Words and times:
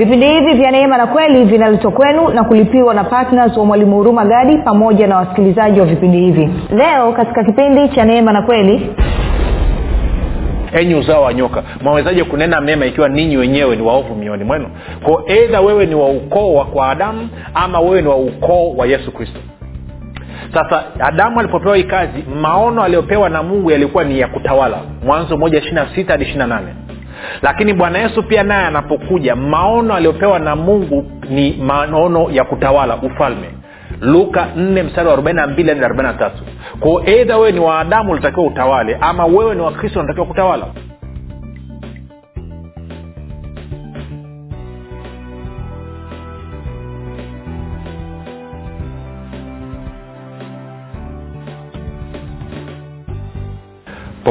vipindi 0.00 0.26
hivi 0.28 0.54
vya 0.54 0.70
neema 0.70 0.96
na 0.96 1.06
kweli 1.06 1.44
vinaletwa 1.44 1.90
kwenu 1.90 2.28
na 2.28 2.44
kulipiwa 2.44 2.94
na 2.94 3.04
ptns 3.04 3.56
wa 3.56 3.64
mwalimu 3.64 3.96
huruma 3.96 4.24
gadi 4.24 4.58
pamoja 4.58 5.06
na 5.06 5.16
wasikilizaji 5.16 5.80
wa 5.80 5.86
vipindi 5.86 6.18
hivi. 6.18 6.50
Leo 6.76 7.12
katika 7.12 7.44
kipindi 7.44 7.88
cha 7.88 8.04
neema 8.04 8.32
na 8.32 8.42
kweli 8.42 8.90
enyi 10.72 10.94
uzao 10.94 11.22
wa 11.22 11.34
nyoka 11.34 11.62
mwawezaje 11.82 12.24
kunena 12.24 12.60
mema 12.60 12.86
ikiwa 12.86 13.08
ninyi 13.08 13.36
wenyewe 13.36 13.76
ni 13.76 13.82
waovu 13.82 14.14
mioni 14.14 14.44
mwenu? 14.44 14.68
Ko 15.04 15.22
eidha 15.26 15.60
wewe 15.60 15.86
ni 15.86 15.94
wa 15.94 16.08
ukoo 16.08 16.54
wa 16.54 16.64
kwa 16.64 16.90
adamu 16.90 17.28
ama 17.54 17.80
wewe 17.80 18.02
ni 18.02 18.08
wa 18.08 18.16
ukoo 18.16 18.72
wa 18.76 18.86
yesu 18.86 19.12
kristo. 19.12 19.40
Sasa 20.54 20.84
adamu 21.00 21.40
alipopewa 21.40 21.76
hii 21.76 21.84
kazi 21.84 22.24
maono 22.42 22.82
aliyopewa 22.82 23.28
na 23.28 23.42
mungu 23.42 23.70
yalikuwa 23.70 24.04
ni 24.04 24.20
ya 24.20 24.28
kutawala. 24.28 24.76
Mwanzo 25.06 25.36
moja 25.36 25.58
ishirina 25.58 25.86
sita 25.94 26.12
hadi 26.12 26.24
ishirina 26.24 26.46
nane 26.46 26.68
lakini 27.42 27.72
bwana 27.72 27.98
yesu 27.98 28.22
pia 28.22 28.42
naye 28.42 28.66
anapokuja 28.66 29.36
maono 29.36 29.94
aliyopewa 29.94 30.38
na 30.38 30.56
mungu 30.56 31.10
ni 31.30 31.52
maono 31.52 32.30
ya 32.30 32.44
kutawala 32.44 32.96
ufalme. 32.96 33.50
Luka 34.00 34.46
4 34.56 34.82
mstari 34.84 35.08
wa 35.08 35.16
42 35.16 35.34
hadi 35.68 35.80
43 35.80 36.30
kwao 36.80 37.02
eidha 37.06 37.36
wewe 37.36 37.52
ni 37.52 37.60
waadamu 37.60 38.12
ulitakiwa 38.12 38.46
utawale 38.46 38.98
ama 39.00 39.26
wewe 39.26 39.54
ni 39.54 39.60
wakristo 39.60 39.98
unatakiwa 40.00 40.26
kutawala 40.26 40.66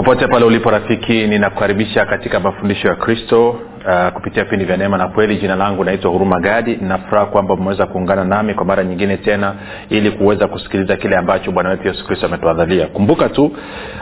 popote 0.10 0.28
pale 0.28 0.46
ulipo 0.46 0.70
rafiki 0.72 1.28
ninakukaribisha 1.28 2.06
katika 2.06 2.40
mafundisho 2.40 2.88
ya 2.88 2.96
kristo 2.96 3.50
uh, 3.50 4.14
kupitia 4.14 4.44
vipindi 4.44 4.66
vya 4.66 4.78
neema 4.78 4.98
na 4.98 5.08
kweli. 5.08 5.36
Jina 5.38 5.56
langu 5.56 5.84
naitwa 5.84 6.12
huruma 6.12 6.40
gadi. 6.40 6.76
Ninafuraha 6.76 7.26
kwamba 7.26 7.54
umeweza 7.54 7.86
kuungana 7.86 8.24
nami 8.24 8.54
kwa 8.54 8.66
mara 8.66 8.84
nyingine 8.84 9.18
tena 9.18 9.56
ili 9.90 10.12
kuweza 10.12 10.48
kusikiliza 10.48 10.96
kile 10.96 11.16
ambacho 11.18 11.52
bwana 11.52 11.70
wetu 11.70 11.88
yesu 11.88 12.06
kristo 12.06 12.26
ametuadhalia. 12.26 12.88
Kumbuka 12.88 13.30
tu 13.30 13.46
uh, 13.46 13.52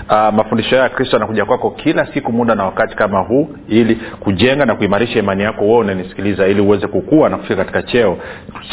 mafundisho 0.09 0.75
ya 0.75 0.89
kristo 0.89 1.15
yanakuja 1.15 1.45
kwako 1.45 1.71
kila 1.71 2.05
siku 2.13 2.31
muda 2.31 2.55
na 2.55 2.65
wakati 2.65 2.95
kama 2.95 3.19
huu 3.19 3.49
ili 3.69 3.95
kujenga 4.19 4.65
na 4.65 4.75
kuimarisha 4.75 5.19
imani 5.19 5.43
yako 5.43 5.65
wewe 5.65 5.77
unanisikiliza 5.77 6.47
ili 6.47 6.61
uweze 6.61 6.87
kukua 6.87 7.29
na 7.29 7.37
kufika 7.37 7.55
katika 7.55 7.83
cheo 7.83 8.17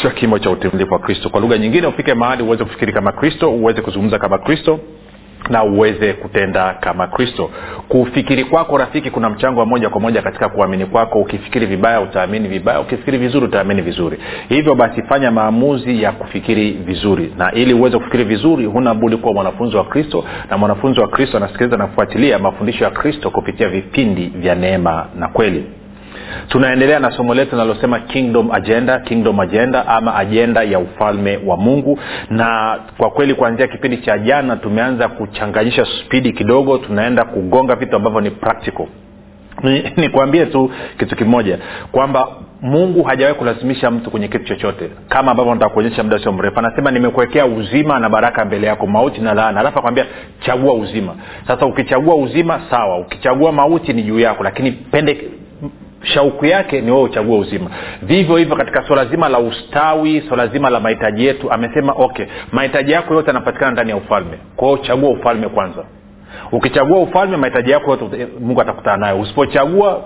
cha 0.01 0.09
kimo 0.09 0.39
cha 0.39 0.49
utimilifu 0.49 0.93
wa 0.93 0.99
kristo. 0.99 1.29
Kwa 1.29 1.41
lugha 1.41 1.57
nyingine 1.57 1.87
ufike 1.87 2.13
mahali 2.13 2.43
uweze 2.43 2.63
kufikiri 2.63 2.93
kama 2.93 3.11
kristo 3.11 3.51
uweze 3.51 3.81
kuzungumza 3.81 4.19
kama 4.19 4.37
kristo 4.37 4.79
na 5.49 5.63
uweze 5.63 6.13
kutenda 6.13 6.73
kama 6.73 7.07
kristo. 7.07 7.49
Kufikiri 7.87 8.43
kwako 8.43 8.77
rafiki 8.77 9.11
kuna 9.11 9.29
mchango 9.29 9.59
wa 9.59 9.65
moja 9.65 9.89
kwa 9.89 10.01
moja 10.01 10.21
katika 10.21 10.49
kuamini 10.49 10.85
kwako. 10.85 11.19
Ukifikiri 11.19 11.65
vibaya 11.65 12.01
utaamini 12.01 12.47
vibaya. 12.47 12.79
Ukifikiri 12.79 13.17
vizuri 13.17 13.45
utaamini 13.45 13.81
vizuri. 13.81 14.17
Hivyo 14.49 14.75
basi 14.75 15.01
fanya 15.03 15.31
maamuzi 15.31 16.03
ya 16.03 16.11
kufikiri 16.11 16.71
vizuri. 16.71 17.33
Na 17.37 17.51
ili 17.51 17.73
uweze 17.73 17.97
kufikiri 17.97 18.23
vizuri 18.23 18.65
huna 18.65 18.93
budi 18.93 19.17
kuwa 19.17 19.33
mwanafunzi 19.33 19.77
wa 19.77 19.83
kristo. 19.85 20.23
Na 20.49 20.57
mwanafunzi 20.57 20.99
wa 20.99 21.07
kristo 21.07 21.37
anasikiliza 21.37 21.77
na 21.77 21.87
kufuatilia 21.87 22.39
mafundisho 22.39 22.83
ya 22.83 22.89
kristo 22.91 23.29
kupitia 23.29 23.69
vipindi 23.69 24.25
vya 24.25 24.55
neema 24.55 25.05
na 25.19 25.27
kweli 25.27 25.65
tunaendelea 26.47 26.99
na 26.99 27.11
somo 27.11 27.33
letu 27.33 27.51
linalosema 27.51 27.99
kingdom 27.99 28.51
agenda 28.51 28.99
kingdom 28.99 29.39
agenda 29.39 29.87
ama 29.87 30.15
ajenda 30.15 30.63
ya 30.63 30.79
ufalme 30.79 31.39
wa 31.45 31.57
mungu. 31.57 31.99
Na 32.29 32.79
kwa 32.97 33.09
kweli 33.09 33.33
kuanzia 33.33 33.67
kipindi 33.67 33.97
cha 33.97 34.17
jana 34.17 34.55
tumeanza 34.55 35.07
kuchanganyisha 35.07 35.85
spidi 35.85 36.33
kidogo 36.33 36.77
tunaenda 36.77 37.25
kugonga 37.25 37.75
vitu 37.75 37.95
ambavyo 37.95 38.21
ni 38.21 38.31
practical. 38.31 38.85
Nikwambie 39.97 40.45
ni 40.45 40.51
tu 40.51 40.71
kitu 40.99 41.15
kimoja 41.15 41.59
kwamba 41.91 42.27
mungu 42.61 43.03
hajawahi 43.03 43.37
kulazimisha 43.37 43.91
mtu 43.91 44.11
kwenye 44.11 44.27
kitu 44.27 44.45
chochote. 44.45 44.89
Kama 45.09 45.31
ambavyo 45.31 45.53
nataka 45.55 46.03
muda 46.03 46.19
sio 46.19 46.31
mrefu. 46.31 46.59
Anasema 46.59 46.91
nimekuwekea 46.91 47.45
uzima 47.45 47.99
na 47.99 48.09
baraka 48.09 48.45
mbele 48.45 48.67
yako 48.67 48.87
mauti 48.87 49.21
na 49.21 49.33
laana. 49.33 49.59
Alafu 49.59 49.79
akwambia 49.79 50.05
chagua 50.39 50.73
uzima. 50.73 51.15
Sasa 51.47 51.65
ukichagua 51.65 52.15
uzima 52.15 52.61
sawa. 52.69 52.97
Ukichagua 52.99 53.51
mauti 53.51 53.93
ni 53.93 54.03
juu 54.03 54.19
yako 54.19 54.43
lakini 54.43 54.71
pende 54.71 55.29
shauku 56.05 56.45
yake 56.45 56.81
ni 56.81 56.91
wewe 56.91 57.03
uchague 57.03 57.37
uzima. 57.37 57.69
Vivyo 58.01 58.37
hivyo 58.37 58.55
katika 58.55 58.83
swala 58.87 59.05
zima 59.05 59.29
la 59.29 59.39
ustawi 59.39 60.23
swala 60.27 60.47
zima 60.47 60.69
la 60.69 60.79
mahitaji 60.79 61.25
yetu 61.25 61.51
amesema 61.51 61.93
okay 61.93 62.25
mahitaji 62.51 62.91
yako 62.91 63.13
yote 63.13 63.27
yanapatikana 63.27 63.71
ndani 63.71 63.89
ya 63.89 63.97
ufalme. 63.97 64.37
Kwa 64.55 64.77
chagua 64.77 65.09
ufalme 65.09 65.47
kwanza. 65.49 65.83
Ukichagua 66.51 66.99
ufalme 66.99 67.37
mahitaji 67.37 67.71
yako 67.71 67.91
yote 67.91 68.27
mungu 68.39 68.61
atakutana 68.61 68.97
nayo. 68.97 69.19
Usipochagua 69.19 70.01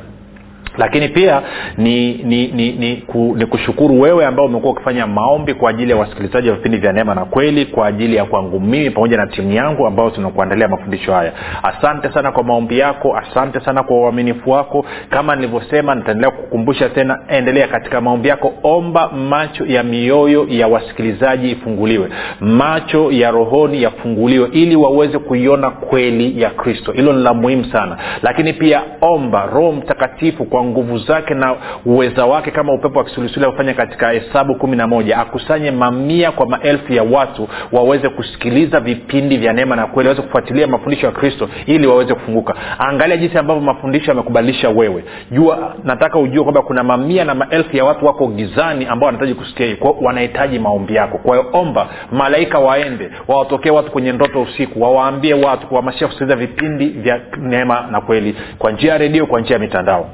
lakini 0.78 1.10
pia 1.10 1.42
ni 1.78 2.14
ni 2.14 2.48
ni, 2.48 2.72
ni, 2.72 2.96
ku, 2.96 3.36
ni 3.38 3.46
kushukuru 3.46 4.02
wewe 4.02 4.26
ambao 4.26 4.46
umekuwa 4.46 4.72
ukifanya 4.74 5.08
maombi 5.08 5.54
kwa 5.54 5.70
ajili 5.70 5.92
ya 5.92 5.98
wasikilizaji 5.98 6.50
wa 6.50 6.56
vipindi 6.56 6.78
vya 6.78 6.94
neema 6.94 7.16
na 7.16 7.26
kweli 7.26 7.66
kwa 7.66 7.88
ajili 7.88 8.16
ya 8.16 8.26
kwangu 8.26 8.60
mimi 8.60 8.90
pamoja 8.90 9.18
na 9.18 9.28
timu 9.28 9.52
yangu 9.54 9.88
ambao 9.88 10.10
tunakuandalia 10.10 10.68
mafundisho 10.68 11.14
haya. 11.14 11.32
Asante 11.64 12.14
sana 12.14 12.32
kwa 12.32 12.44
maombi 12.44 12.80
yako 12.80 13.18
asante 13.18 13.60
sana 13.60 13.84
kwa 13.84 13.98
uaminifu 13.98 14.52
wako. 14.52 14.86
Kama 15.10 15.36
nilivyosema 15.36 15.96
nitaendelea 15.96 16.32
kukumbusha 16.32 16.90
tena 16.90 17.20
endelea 17.28 17.68
katika 17.68 18.02
maombi 18.02 18.28
yako. 18.28 18.54
Omba 18.64 19.10
macho 19.10 19.66
ya 19.66 19.84
mioyo 19.84 20.46
ya 20.50 20.68
wasikilizaji 20.68 21.52
ifunguliwe. 21.52 22.10
Macho 22.40 23.12
ya 23.12 23.32
rohoni 23.32 23.84
yafunguliwe 23.84 24.50
ili 24.52 24.76
waweze 24.76 25.20
kuiona 25.20 25.70
kweli 25.70 26.42
ya 26.42 26.50
kristo. 26.50 26.92
Hilo 26.92 27.14
ni 27.14 27.24
la 27.24 27.34
muhimu 27.34 27.66
sana. 27.66 27.98
Lakini 28.22 28.54
pia 28.54 28.82
omba 29.02 29.46
roho 29.46 29.72
mtakatifu 29.72 30.46
kwa 30.46 30.63
nguvu 30.64 30.98
zake 30.98 31.34
na 31.34 31.56
uweza 31.86 32.26
wake 32.26 32.52
kama 32.52 32.74
upepo 32.74 33.00
wa 33.00 33.06
kisulisuli 33.06 33.46
afanya 33.46 33.74
katika 33.74 34.10
hesabu 34.12 34.56
kumi 34.56 34.78
na 34.78 34.88
moja. 34.88 35.18
Akusanye 35.18 35.72
mamia 35.72 36.32
kwa 36.32 36.46
maelfu 36.46 36.94
ya 36.94 37.04
watu 37.04 37.48
waweze 37.72 38.10
kusikiliza 38.10 38.80
vipindi 38.80 39.38
vya 39.38 39.54
neema 39.54 39.76
na 39.76 39.88
kweli 39.88 40.10
waweze 40.10 40.22
kufuatilia 40.28 40.68
mafundisho 40.68 41.06
ya 41.06 41.12
kristo 41.12 41.50
ili 41.66 41.88
waweze 41.88 42.14
kufunguka. 42.14 42.56
Angalia 42.80 43.18
jinsi 43.18 43.38
ambavyo 43.38 43.64
mafundisho 43.64 44.12
yamekubadilisha 44.12 44.70
wewe. 44.70 45.04
Jua 45.32 45.76
nataka 45.84 46.20
ujue 46.20 46.44
kwamba 46.44 46.62
kuna 46.62 46.84
mamia 46.84 47.26
na 47.26 47.36
maelfu 47.36 47.78
ya 47.78 47.86
watu 47.86 48.06
wako 48.06 48.28
gizani 48.28 48.86
ambao 48.86 49.06
wanahitaji 49.06 49.34
kusikia 49.34 49.66
hii. 49.66 49.78
Wanahitaji 50.02 50.60
maombi 50.60 50.96
yako. 50.96 51.18
Kwa 51.18 51.38
hiyo 51.38 51.50
omba 51.54 51.88
malaika 52.12 52.60
waende 52.60 53.10
wawatokee 53.28 53.70
watu 53.70 53.92
kwenye 53.92 54.12
ndoto 54.12 54.42
usiku 54.42 54.82
wawaambie 54.82 55.34
watu 55.34 55.68
kuhamasisha 55.68 56.08
kusikiliza 56.08 56.36
vipindi 56.36 56.86
vya 56.90 57.20
neema 57.42 57.88
na 57.92 58.02
kweli 58.02 58.36
kwa 58.60 58.72
njia 58.72 58.92
ya 58.92 58.98
redio 58.98 59.26
kwa 59.26 59.42
njia 59.42 59.54
ya 59.54 59.60
mitandao 59.60 60.10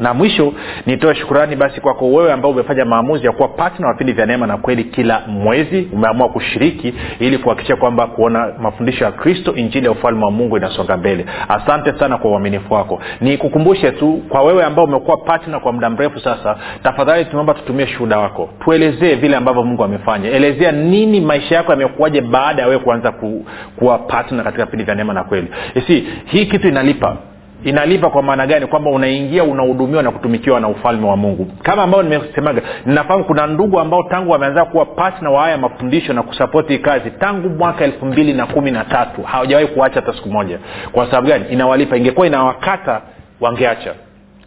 na 0.00 0.14
mwisho 0.14 0.52
nitoe 0.86 1.14
shukurani 1.14 1.56
basi 1.56 1.80
kwako 1.80 2.08
wewe 2.12 2.32
ambao 2.32 2.50
umefanya 2.50 2.84
maamuzi 2.84 3.26
ya 3.26 3.32
kuwa 3.32 3.48
patna 3.48 3.92
vipindi 3.92 4.12
vya 4.12 4.26
neema 4.26 4.46
na 4.46 4.56
kweli 4.56 4.84
kila 4.84 5.22
mwezi. 5.26 5.88
Umeamua 5.92 6.28
kushiriki 6.28 6.94
ili 7.18 7.38
kuhakikisha 7.38 7.76
kwamba 7.76 8.06
kuona 8.06 8.52
mafundisho 8.60 9.04
ya 9.04 9.12
kristo 9.12 9.54
injili 9.54 9.86
ya 9.86 9.92
ufalme 9.92 10.24
wa 10.24 10.30
mungu 10.30 10.56
inasonga 10.56 10.96
mbele. 10.96 11.26
Asante 11.48 11.98
sana 11.98 12.18
kwa 12.18 12.30
uaminifu 12.30 12.74
wako. 12.74 13.00
Nikukumbushe 13.20 13.90
tu 13.90 14.22
kwa 14.28 14.42
wewe 14.42 14.64
ambao 14.64 14.84
umekuwa 14.84 15.16
patna 15.16 15.60
kwa 15.60 15.72
muda 15.72 15.90
mrefu 15.90 16.20
sasa 16.20 16.56
tafadhali 16.82 17.24
tunaomba 17.24 17.54
tutumie 17.54 17.86
shuhuda 17.86 18.18
wako. 18.18 18.48
Tuelezee 18.64 19.14
vile 19.14 19.36
ambavyo 19.36 19.62
mungu 19.62 19.84
amefanya. 19.84 20.30
Elezea 20.30 20.72
nini 20.72 21.20
maisha 21.20 21.54
yako 21.54 21.72
yamekuwaje 21.72 22.20
baada 22.20 22.62
ya 22.62 22.68
wewe 22.68 22.80
kuanza 22.80 23.12
ku, 23.12 23.46
kuwa 23.76 23.98
patna 23.98 24.42
katika 24.42 24.64
vipindi 24.64 24.84
vya 24.84 24.94
neema 24.94 25.12
na 25.14 25.24
kweli. 25.24 25.48
Si 25.86 26.06
hii 26.24 26.46
kitu 26.46 26.68
inalipa 26.68 27.16
inalipa 27.64 28.10
kwa 28.10 28.22
maana 28.22 28.46
gani? 28.46 28.66
Kwamba 28.66 28.90
unaingia 28.90 29.44
unahudumiwa 29.44 30.02
na 30.02 30.10
kutumikiwa 30.10 30.60
na 30.60 30.68
ufalme 30.68 31.06
wa 31.06 31.16
mungu. 31.16 31.46
Kama 31.62 31.82
ambao 31.82 32.02
nimesemaga 32.02 32.62
ninafahamu 32.86 33.24
kuna 33.24 33.46
ndugu 33.46 33.80
ambao 33.80 34.02
tangu 34.02 34.30
wameanza 34.32 34.64
kuwa 34.64 34.84
patna 34.86 35.30
wa 35.30 35.42
haya 35.42 35.58
mafundisho 35.58 36.12
na 36.12 36.22
kusapoti 36.22 36.72
hii 36.72 36.78
kazi 36.78 37.10
tangu 37.10 37.48
mwaka 37.48 37.84
elfu 37.84 38.06
mbili 38.06 38.32
na 38.32 38.46
kumi 38.46 38.70
na 38.70 38.84
tatu 38.84 39.22
hawajawahi 39.22 39.66
kuacha 39.66 39.94
hata 40.00 40.12
siku 40.12 40.28
moja. 40.28 40.58
Kwa 40.92 41.06
sababu 41.06 41.26
gani? 41.28 41.44
Inawalipa. 41.50 41.96
Ingekuwa 41.96 42.26
inawakata 42.26 43.00
wangeacha. 43.40 43.94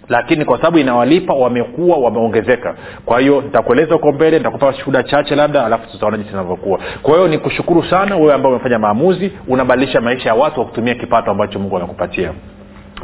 Lakini 0.10 0.46
kwa 0.46 0.58
sababu 0.58 0.78
inawalipa 0.78 1.34
wamekuwa 1.34 1.98
wameongezeka. 1.98 2.76
Kwa 3.06 3.20
hiyo 3.20 3.42
nitakueleza 3.42 3.94
huko 3.94 4.12
mbele 4.12 4.38
nitakupa 4.38 4.74
shuhuda 4.74 5.04
chache 5.04 5.36
labda 5.36 5.66
alafu 5.66 5.92
tutaona 5.92 6.18
jinsi 6.18 6.32
inavyokuwa. 6.34 6.80
Kwa 7.02 7.14
hiyo 7.16 7.28
nikushukuru 7.28 7.84
sana 7.84 8.16
wewe 8.18 8.34
ambao 8.34 8.52
umefanya 8.52 8.80
maamuzi 8.80 9.32
unabadilisha 9.48 10.02
maisha 10.02 10.30
ya 10.30 10.36
watu 10.36 10.60
wa 10.60 10.66
kutumia 10.66 10.96
kipato 10.96 11.32
ambacho 11.32 11.60
mungu 11.60 11.78
amekupatia 11.78 12.32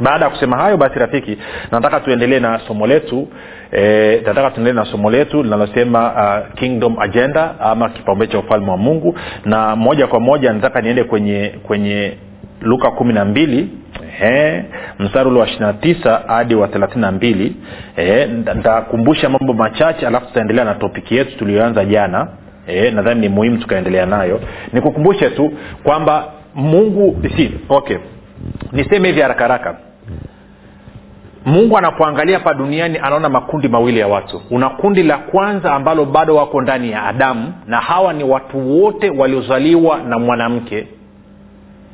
baada 0.00 0.24
ya 0.24 0.30
kusema 0.30 0.56
hayo 0.56 0.76
basi 0.76 0.98
rafiki 0.98 1.38
nataka 1.72 2.00
tuendelee 2.00 2.40
na 2.40 2.60
somo 2.68 2.86
letu 2.86 3.28
e, 3.72 4.16
nataka 4.26 4.50
tuendelee 4.50 4.76
na 4.80 4.84
somo 4.84 5.10
letu 5.10 5.42
linalosema 5.42 6.12
uh, 6.12 6.54
kingdom 6.54 6.98
agenda 6.98 7.60
ama 7.60 7.88
kipaumbele 7.88 8.32
cha 8.32 8.38
ufalme 8.38 8.70
wa 8.70 8.76
mungu. 8.76 9.18
Na 9.44 9.76
moja 9.76 10.06
kwa 10.06 10.20
moja 10.20 10.52
nataka 10.52 10.80
niende 10.80 11.04
kwenye 11.04 11.52
kwenye 11.62 12.12
luka 12.60 12.90
kumi 12.90 13.12
na 13.12 13.24
mbili 13.24 13.68
mstari 14.98 15.28
ule 15.28 15.40
wa 15.40 15.46
ishirina 15.46 15.72
tisa 15.72 16.22
hadi 16.26 16.54
wa 16.54 16.68
thelathini 16.68 17.00
na 17.00 17.12
mbili 17.12 17.56
ntakumbusha 18.54 19.28
mambo 19.28 19.52
machache 19.52 20.06
alafu 20.06 20.26
tutaendelea 20.26 20.64
na 20.64 20.74
topiki 20.74 21.16
yetu 21.16 21.38
tuliyoanza 21.38 21.84
jana 21.84 22.28
e, 22.66 22.90
nadhani 22.90 23.20
ni 23.20 23.28
muhimu 23.28 23.58
tukaendelea 23.58 24.06
nayo. 24.06 24.40
Nikukumbushe 24.72 25.30
tu 25.30 25.52
kwamba 25.82 26.24
mungu 26.54 27.22
si 27.36 27.50
okay 27.68 27.96
niseme 28.72 29.08
hivi 29.08 29.20
haraka 29.20 29.40
haraka. 29.44 29.76
Mungu 31.46 31.78
anapoangalia 31.78 32.38
hapa 32.38 32.54
duniani 32.54 32.98
anaona 32.98 33.28
makundi 33.28 33.68
mawili 33.68 33.98
ya 33.98 34.08
watu. 34.08 34.42
Una 34.50 34.68
kundi 34.70 35.02
la 35.02 35.18
kwanza 35.18 35.74
ambalo 35.74 36.04
bado 36.04 36.36
wako 36.36 36.60
ndani 36.60 36.90
ya 36.90 37.02
adamu 37.02 37.52
na 37.66 37.76
hawa 37.80 38.12
ni 38.12 38.24
watu 38.24 38.82
wote 38.82 39.10
waliozaliwa 39.10 39.98
na 39.98 40.18
mwanamke 40.18 40.86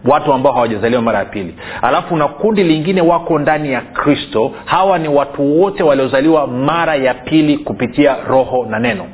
watu 0.04 0.32
ambao 0.32 0.52
hawajazaliwa 0.52 1.02
mara 1.02 1.18
ya 1.18 1.24
pili. 1.24 1.54
Alafu 1.82 2.16
na 2.16 2.28
kundi 2.28 2.64
lingine 2.64 3.00
wako 3.00 3.38
ndani 3.38 3.72
ya 3.72 3.80
kristo 3.80 4.52
hawa 4.64 4.98
ni 4.98 5.08
watu 5.08 5.60
wote 5.60 5.82
waliozaliwa 5.82 6.46
mara 6.46 6.94
ya 6.94 7.14
pili 7.14 7.58
kupitia 7.58 8.16
roho 8.28 8.66
na 8.70 8.78
neno 8.78 9.04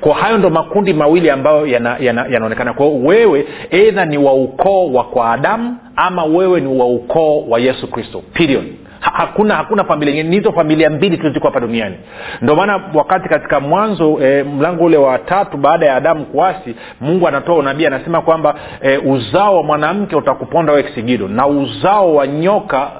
kwa 0.00 0.14
hayo 0.14 0.38
ndo 0.38 0.50
makundi 0.50 0.92
mawili 0.92 1.30
ambayo 1.30 1.66
yanaonekana 1.66 2.28
yana, 2.28 2.54
yana 2.58 2.72
kwao 2.72 2.94
wewe 2.98 3.46
eidha 3.70 4.04
ni 4.04 4.18
wa 4.18 4.34
ukoo 4.34 4.92
wa 4.92 5.04
kwa 5.04 5.32
adamu 5.32 5.76
ama 5.96 6.24
wewe 6.24 6.60
ni 6.60 6.78
wa 6.80 6.86
ukoo 6.86 7.44
wa 7.48 7.60
yesu 7.60 7.90
kristo. 7.90 8.22
Period. 8.32 8.64
Hakuna 9.00 9.54
hakuna 9.54 9.84
familia 9.84 10.22
ni 10.22 10.36
hizo 10.36 10.52
familia 10.52 10.90
mbili 10.90 11.18
tu 11.18 11.30
ziko 11.30 11.46
hapa 11.48 11.60
duniani. 11.60 11.96
Ndio 12.42 12.56
maana 12.56 12.80
wakati 12.94 13.28
katika 13.28 13.60
mwanzo 13.60 14.18
e, 14.22 14.42
mlango 14.42 14.84
ule 14.84 14.96
wa 14.96 15.18
tatu 15.18 15.56
baada 15.56 15.86
ya 15.86 15.96
adamu 15.96 16.24
kuasi 16.24 16.74
mungu 17.00 17.28
anatoa 17.28 17.56
unabii 17.56 17.86
anasema 17.86 18.20
kwamba 18.20 18.54
e, 18.82 18.98
uzao 18.98 19.56
wa 19.56 19.62
mwanamke 19.62 20.16
utakuponda 20.16 20.72
we 20.72 20.82
kisigido 20.82 21.28
na 21.28 21.46
uzao 21.46 22.14
wa 22.14 22.26
nyoka 22.26 22.90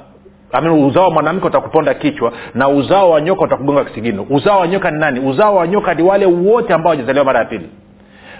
Amin, 0.53 0.71
uzao 0.85 1.03
wa 1.03 1.11
mwanamke 1.11 1.47
utakuponda 1.47 1.93
kichwa 1.93 2.31
na 2.53 2.69
uzao 2.69 3.09
wa 3.09 3.21
nyoka 3.21 3.41
utakugonga 3.43 3.83
kisigino. 3.85 4.25
Uzao 4.29 4.59
wa 4.59 4.67
nyoka 4.67 4.91
ni 4.91 4.99
nani? 4.99 5.19
Uzao 5.19 5.55
wa 5.55 5.67
nyoka 5.67 5.93
ni 5.93 6.03
wale 6.03 6.25
wote 6.25 6.73
ambao 6.73 6.89
wajazaliwa 6.89 7.25
mara 7.25 7.39
ya 7.39 7.45
pili. 7.45 7.69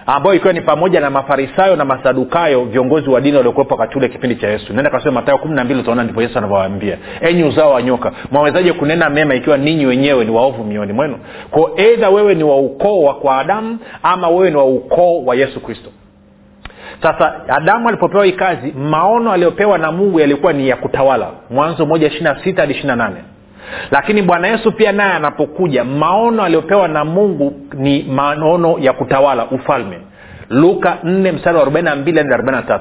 Ambayo 0.05 0.35
ikiwa 0.35 0.53
ni 0.53 0.61
pamoja 0.61 0.99
na 0.99 1.09
mafarisayo 1.09 1.75
na 1.75 1.85
masadukayo 1.85 2.63
viongozi 2.65 3.09
wa 3.09 3.21
dini 3.21 3.37
waliokuwepo 3.37 3.75
wakati 3.75 3.97
ule 3.97 4.09
kipindi 4.09 4.35
cha 4.35 4.47
yesu. 4.49 4.73
Nenda 4.73 4.89
kasoma 4.89 5.11
matayo 5.11 5.37
kumi 5.37 5.55
na 5.55 5.63
mbili 5.63 5.79
utaona 5.79 6.03
ndipo 6.03 6.21
yesu 6.21 6.37
anavyowaambia. 6.37 6.97
Enyi 7.21 7.43
uzao 7.43 7.71
wa 7.71 7.81
nyoka 7.81 8.11
mwawezaje 8.31 8.73
kunena 8.73 9.09
mema 9.09 9.35
ikiwa 9.35 9.57
ninyi 9.57 9.85
wenyewe 9.85 10.25
ni 10.25 10.31
waovu 10.31 10.63
mioni 10.63 10.93
mwenu? 10.93 11.17
Ko 11.51 11.71
eidha 11.77 12.09
wewe 12.09 12.35
ni 12.35 12.43
wa 12.43 12.57
ukoo 12.57 13.01
wa 13.03 13.13
kwa 13.13 13.37
adamu 13.39 13.77
ama 14.03 14.29
wewe 14.29 14.49
ni 14.49 14.55
wa 14.57 14.65
ukoo 14.65 15.23
wa 15.25 15.35
yesu 15.35 15.59
kristo 15.59 15.89
sasa 17.01 17.33
adamu 17.47 17.87
alipopewa 17.89 18.25
hii 18.25 18.31
kazi 18.31 18.71
maono 18.71 19.31
aliyopewa 19.31 19.77
na 19.77 19.91
mungu 19.91 20.19
yalikuwa 20.19 20.53
ni 20.53 20.67
ya 20.69 20.75
kutawala. 20.75 21.27
Mwanzo 21.49 21.85
moja 21.85 22.07
ishiri 22.07 22.29
sita 22.43 22.61
hadi 22.61 22.73
ishiri 22.73 22.95
nane. 22.95 23.15
Lakini 23.91 24.21
bwana 24.21 24.47
yesu 24.47 24.71
pia 24.71 24.91
naye 24.91 25.11
anapokuja 25.13 25.83
maono 25.83 26.43
aliyopewa 26.43 26.87
na 26.87 27.05
mungu 27.05 27.53
ni 27.73 28.03
maono 28.03 28.75
ya 28.79 28.93
kutawala 28.93 29.45
ufalme. 29.45 29.99
Luka 30.49 30.97
4 31.03 31.33
mstari 31.33 31.57
wa 31.57 31.65
42 31.65 31.83
hadi 32.17 32.43
43 32.43 32.79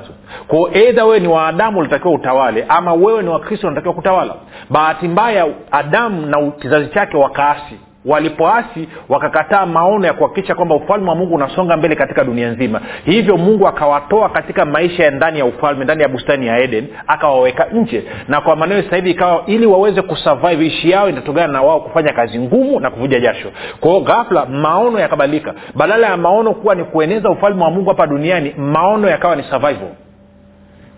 kwao 0.48 0.70
eidha 0.72 1.04
wewe 1.04 1.20
ni 1.20 1.28
waadamu 1.28 1.78
ulitakiwa 1.78 2.14
utawale 2.14 2.64
ama 2.68 2.92
wewe 2.94 3.22
ni 3.22 3.28
wakristo 3.28 3.66
unatakiwa 3.66 3.94
kutawala. 3.94 4.34
Bahati 4.70 5.08
mbaya 5.08 5.46
adamu 5.70 6.26
na 6.26 6.50
kizazi 6.50 6.88
chake 6.88 7.16
wakaasi 7.16 7.78
walipoasi 8.04 8.88
wakakataa 9.08 9.66
maono 9.66 10.06
ya 10.06 10.12
kuhakikisha 10.12 10.54
kwamba 10.54 10.74
ufalme 10.74 11.08
wa 11.08 11.14
mungu 11.14 11.34
unasonga 11.34 11.76
mbele 11.76 11.94
katika 11.96 12.24
dunia 12.24 12.50
nzima. 12.50 12.80
Hivyo 13.04 13.36
mungu 13.36 13.68
akawatoa 13.68 14.28
katika 14.28 14.64
maisha 14.64 15.04
ya 15.04 15.10
ndani 15.10 15.38
ya 15.38 15.44
ufalme 15.44 15.84
ndani 15.84 16.02
ya 16.02 16.08
bustani 16.08 16.46
ya 16.46 16.58
eden 16.58 16.86
akawaweka 17.06 17.64
nje. 17.72 18.04
Na 18.28 18.40
kwa 18.40 18.56
maneno 18.56 18.82
sasa 18.82 18.96
hivi 18.96 19.10
ikawa 19.10 19.42
ili 19.46 19.66
waweze 19.66 20.02
kusurvive 20.02 20.66
ishi 20.66 20.90
yao 20.90 21.08
inatokana 21.08 21.52
na 21.52 21.62
wao 21.62 21.80
kufanya 21.80 22.12
kazi 22.12 22.38
ngumu 22.38 22.80
na 22.80 22.90
kuvuja 22.90 23.20
jasho. 23.20 23.48
Kwao 23.80 24.00
ghafla 24.00 24.46
maono 24.46 24.98
yakabadilika 25.00 25.54
badala 25.74 26.06
ya 26.06 26.16
maono 26.16 26.52
kuwa 26.54 26.74
ni 26.74 26.84
kueneza 26.84 27.30
ufalme 27.30 27.64
wa 27.64 27.70
mungu 27.70 27.88
hapa 27.88 28.06
duniani 28.06 28.54
maono 28.58 29.08
yakawa 29.08 29.36
ni 29.36 29.42
survival. 29.42 29.88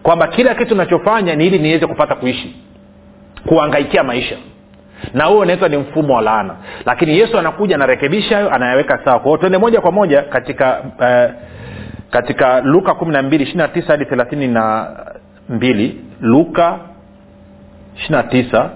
Kwamba 0.02 0.26
kila 0.26 0.54
kitu 0.54 0.74
nachofanya 0.74 1.34
ni 1.34 1.46
ili 1.46 1.58
niweze 1.58 1.86
kupata 1.86 2.14
kuishi 2.14 2.56
kuangaikia 3.46 4.02
maisha 4.04 4.36
na 5.14 5.24
huo 5.24 5.38
unaitwa 5.38 5.68
ni 5.68 5.76
mfumo 5.76 6.14
wa 6.14 6.22
laana. 6.22 6.54
Lakini 6.86 7.18
yesu 7.18 7.38
anakuja 7.38 7.74
anarekebisha 7.76 8.36
hayo 8.36 8.50
anayaweka 8.54 9.00
sawa. 9.04 9.20
Kwao 9.20 9.36
tuende 9.36 9.58
moja 9.58 9.80
kwa 9.80 9.92
moja 9.92 10.22
katika 10.22 10.82
eh, 11.00 11.30
katika 12.10 12.60
luka 12.60 12.94
kumi 12.94 13.12
na 13.12 13.22
mbili 13.22 13.44
ishiri 13.44 13.68
tisa 13.68 13.86
hadi 13.92 14.04
thelathini 14.04 14.48
na 14.48 14.88
mbili. 15.48 16.00
Luka 16.20 16.78
ishiri 17.96 18.22
tisa 18.30 18.70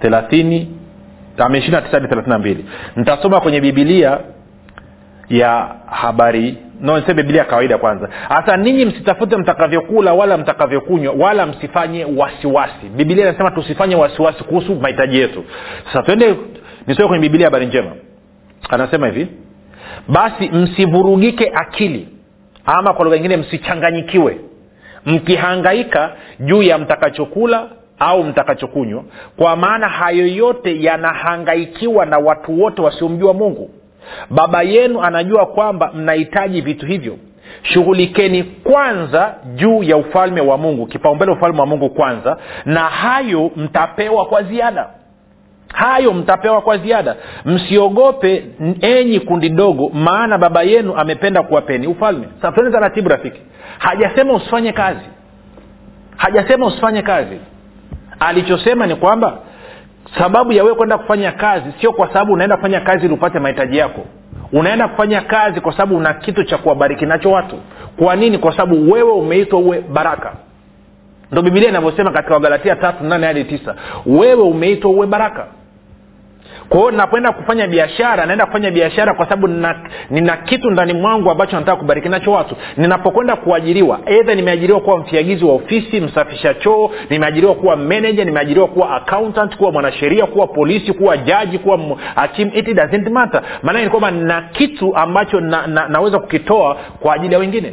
thelathini 0.00 0.78
ishiri 1.58 1.76
tisa 1.82 1.90
hadi 1.90 2.08
thelathini 2.08 2.28
na 2.32 2.38
mbili. 2.38 2.64
Nitasoma 2.96 3.40
kwenye 3.40 3.60
bibilia 3.60 4.18
ya 5.28 5.68
habari 5.86 6.58
no 6.80 6.98
niseme 7.00 7.22
biblia 7.22 7.38
ya 7.38 7.44
kawaida 7.48 7.78
kwanza. 7.78 8.08
Hasa 8.28 8.56
ninyi 8.56 8.84
msitafute 8.84 9.36
mtakavyokula 9.36 10.12
wala 10.14 10.36
mtakavyokunywa 10.36 11.14
wala 11.18 11.46
msifanye 11.46 12.04
wasiwasi. 12.16 12.86
Bibilia 12.96 13.28
inasema 13.28 13.50
tusifanye 13.50 13.94
wasiwasi 13.96 14.44
kuhusu 14.44 14.74
mahitaji 14.74 15.18
yetu. 15.20 15.44
Sasa 15.86 16.02
twende 16.02 16.34
nisome 16.86 17.08
kwenye 17.08 17.22
bibilia 17.22 17.46
habari 17.46 17.66
njema. 17.66 17.90
Anasema 18.70 19.06
hivi 19.06 19.28
basi 20.08 20.48
msivurugike 20.48 21.52
akili 21.54 22.08
ama 22.64 22.94
kwa 22.94 23.04
lugha 23.04 23.16
nyingine 23.16 23.36
msichanganyikiwe 23.36 24.40
mkihangaika 25.06 26.12
juu 26.40 26.62
ya 26.62 26.78
mtakachokula 26.78 27.66
au 27.98 28.24
mtakachokunywa 28.24 29.04
kwa 29.36 29.56
maana 29.56 29.88
hayo 29.88 30.26
yote 30.26 30.82
yanahangaikiwa 30.82 32.06
na 32.06 32.18
watu 32.18 32.60
wote 32.62 32.82
wasiomjua 32.82 33.34
mungu 33.34 33.70
baba 34.30 34.62
yenu 34.62 35.02
anajua 35.02 35.46
kwamba 35.46 35.90
mnahitaji 35.94 36.60
vitu 36.60 36.86
hivyo. 36.86 37.16
Shughulikeni 37.62 38.42
kwanza 38.42 39.34
juu 39.54 39.82
ya 39.82 39.96
ufalme 39.96 40.40
wa 40.40 40.58
mungu 40.58 40.86
kipaumbele 40.86 41.32
ufalme 41.32 41.60
wa 41.60 41.66
mungu 41.66 41.90
kwanza 41.90 42.36
na 42.64 42.80
hayo 42.80 43.50
mtapewa 43.56 44.24
kwa 44.26 44.42
ziada. 44.42 44.88
Hayo 45.74 46.12
mtapewa 46.12 46.60
kwa 46.60 46.78
ziada. 46.78 47.16
Msiogope 47.44 48.44
enyi 48.80 49.20
kundi 49.20 49.48
dogo 49.48 49.90
maana 49.94 50.38
baba 50.38 50.62
yenu 50.62 50.94
amependa 50.96 51.42
kuwapeni 51.42 51.86
ufalme. 51.86 52.28
Safeni 52.42 52.72
taratibu 52.72 53.08
rafiki. 53.08 53.40
Hajasema 53.78 54.34
usifanye 54.34 54.72
kazi. 54.72 55.06
Hajasema 56.16 56.66
usifanye 56.66 57.02
kazi. 57.02 57.38
Alichosema 58.20 58.86
ni 58.86 58.94
kwamba 58.96 59.38
sababu 60.18 60.52
ya 60.52 60.64
wewe 60.64 60.76
kwenda 60.76 60.98
kufanya 60.98 61.32
kazi 61.32 61.72
sio 61.80 61.92
kwa 61.92 62.06
sababu 62.08 62.32
unaenda 62.32 62.56
kufanya 62.56 62.80
kazi 62.80 63.04
ili 63.04 63.14
upate 63.14 63.38
mahitaji 63.38 63.76
yako. 63.78 64.00
Unaenda 64.52 64.88
kufanya 64.88 65.20
kazi 65.20 65.60
kwa 65.60 65.72
sababu 65.72 65.96
una 65.96 66.14
kitu 66.14 66.44
cha 66.44 66.58
kuwabariki 66.58 67.06
nacho 67.06 67.30
watu. 67.30 67.56
Kwa 67.96 68.16
nini? 68.16 68.38
Kwa 68.38 68.52
sababu 68.56 68.92
wewe 68.92 69.12
umeitwa 69.12 69.58
uwe 69.58 69.80
baraka. 69.80 70.32
Ndo 71.32 71.42
bibilia 71.42 71.68
inavyosema 71.68 72.10
katika 72.10 72.34
wagalatia 72.34 72.76
tatu 72.76 73.04
nane 73.04 73.26
hadi 73.26 73.44
tisa. 73.44 73.74
Wewe 74.06 74.42
umeitwa 74.42 74.90
uwe 74.90 75.06
baraka 75.06 75.46
kwa 76.68 76.78
hiyo 76.78 76.90
napoenda 76.90 77.32
kufanya 77.32 77.66
biashara 77.66 78.26
naenda 78.26 78.46
kufanya 78.46 78.70
biashara 78.70 79.14
kwa 79.14 79.24
sababu 79.24 79.48
nina, 79.48 79.80
nina 80.10 80.36
kitu 80.36 80.70
ndani 80.70 80.92
mwangu 80.92 81.30
ambacho 81.30 81.56
nataka 81.56 81.76
kubariki 81.76 82.08
nacho 82.08 82.32
watu. 82.32 82.56
Ninapokwenda 82.76 83.36
kuajiriwa 83.36 84.00
edha 84.06 84.34
nimeajiriwa 84.34 84.80
kuwa 84.80 84.98
mfiagizi 84.98 85.44
wa 85.44 85.52
ofisi 85.54 86.00
msafisha 86.00 86.54
choo 86.54 86.90
nimeajiriwa 87.10 87.54
kuwa 87.54 87.76
meneja 87.76 88.24
nimeajiriwa 88.24 88.66
kuwa 88.68 88.96
accountant 88.96 89.56
kuwa 89.56 89.72
mwanasheria 89.72 90.26
kuwa 90.26 90.46
polisi 90.46 90.92
kuwa 90.92 91.16
jaji 91.16 91.58
kuwa 91.58 91.78
hakimu 92.14 92.50
it 92.54 92.66
doesn't 92.66 93.10
matter. 93.10 93.42
Maanake 93.62 93.84
ni 93.84 93.90
kwamba 93.90 94.10
na 94.10 94.42
kitu 94.52 94.96
ambacho 94.96 95.40
na, 95.40 95.66
na, 95.66 95.88
naweza 95.88 96.18
kukitoa 96.18 96.76
kwa 97.00 97.14
ajili 97.14 97.32
ya 97.34 97.38
wengine 97.40 97.72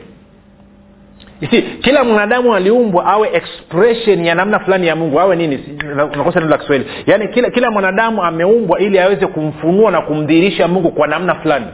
kila 1.84 2.04
mwanadamu 2.04 2.56
aliumbwa 2.56 3.06
awe 3.06 3.30
expression 3.34 4.26
ya 4.26 4.36
namna 4.36 4.60
fulani 4.60 4.88
ya 4.88 4.96
mungu 4.96 5.20
awe 5.20 5.36
nini 5.36 5.60
nakosa 6.18 6.40
neno 6.40 6.52
la 6.52 6.58
kiswahili. 6.58 6.90
Yaani 7.06 7.28
kila, 7.28 7.50
kila 7.50 7.72
mwanadamu 7.72 8.24
ameumbwa 8.24 8.80
ili 8.80 9.00
aweze 9.00 9.28
kumfunua 9.28 9.92
na 9.92 10.02
kumdhihirisha 10.02 10.68
mungu 10.68 10.92
kwa 10.92 11.08
namna 11.08 11.36
fulani. 11.36 11.66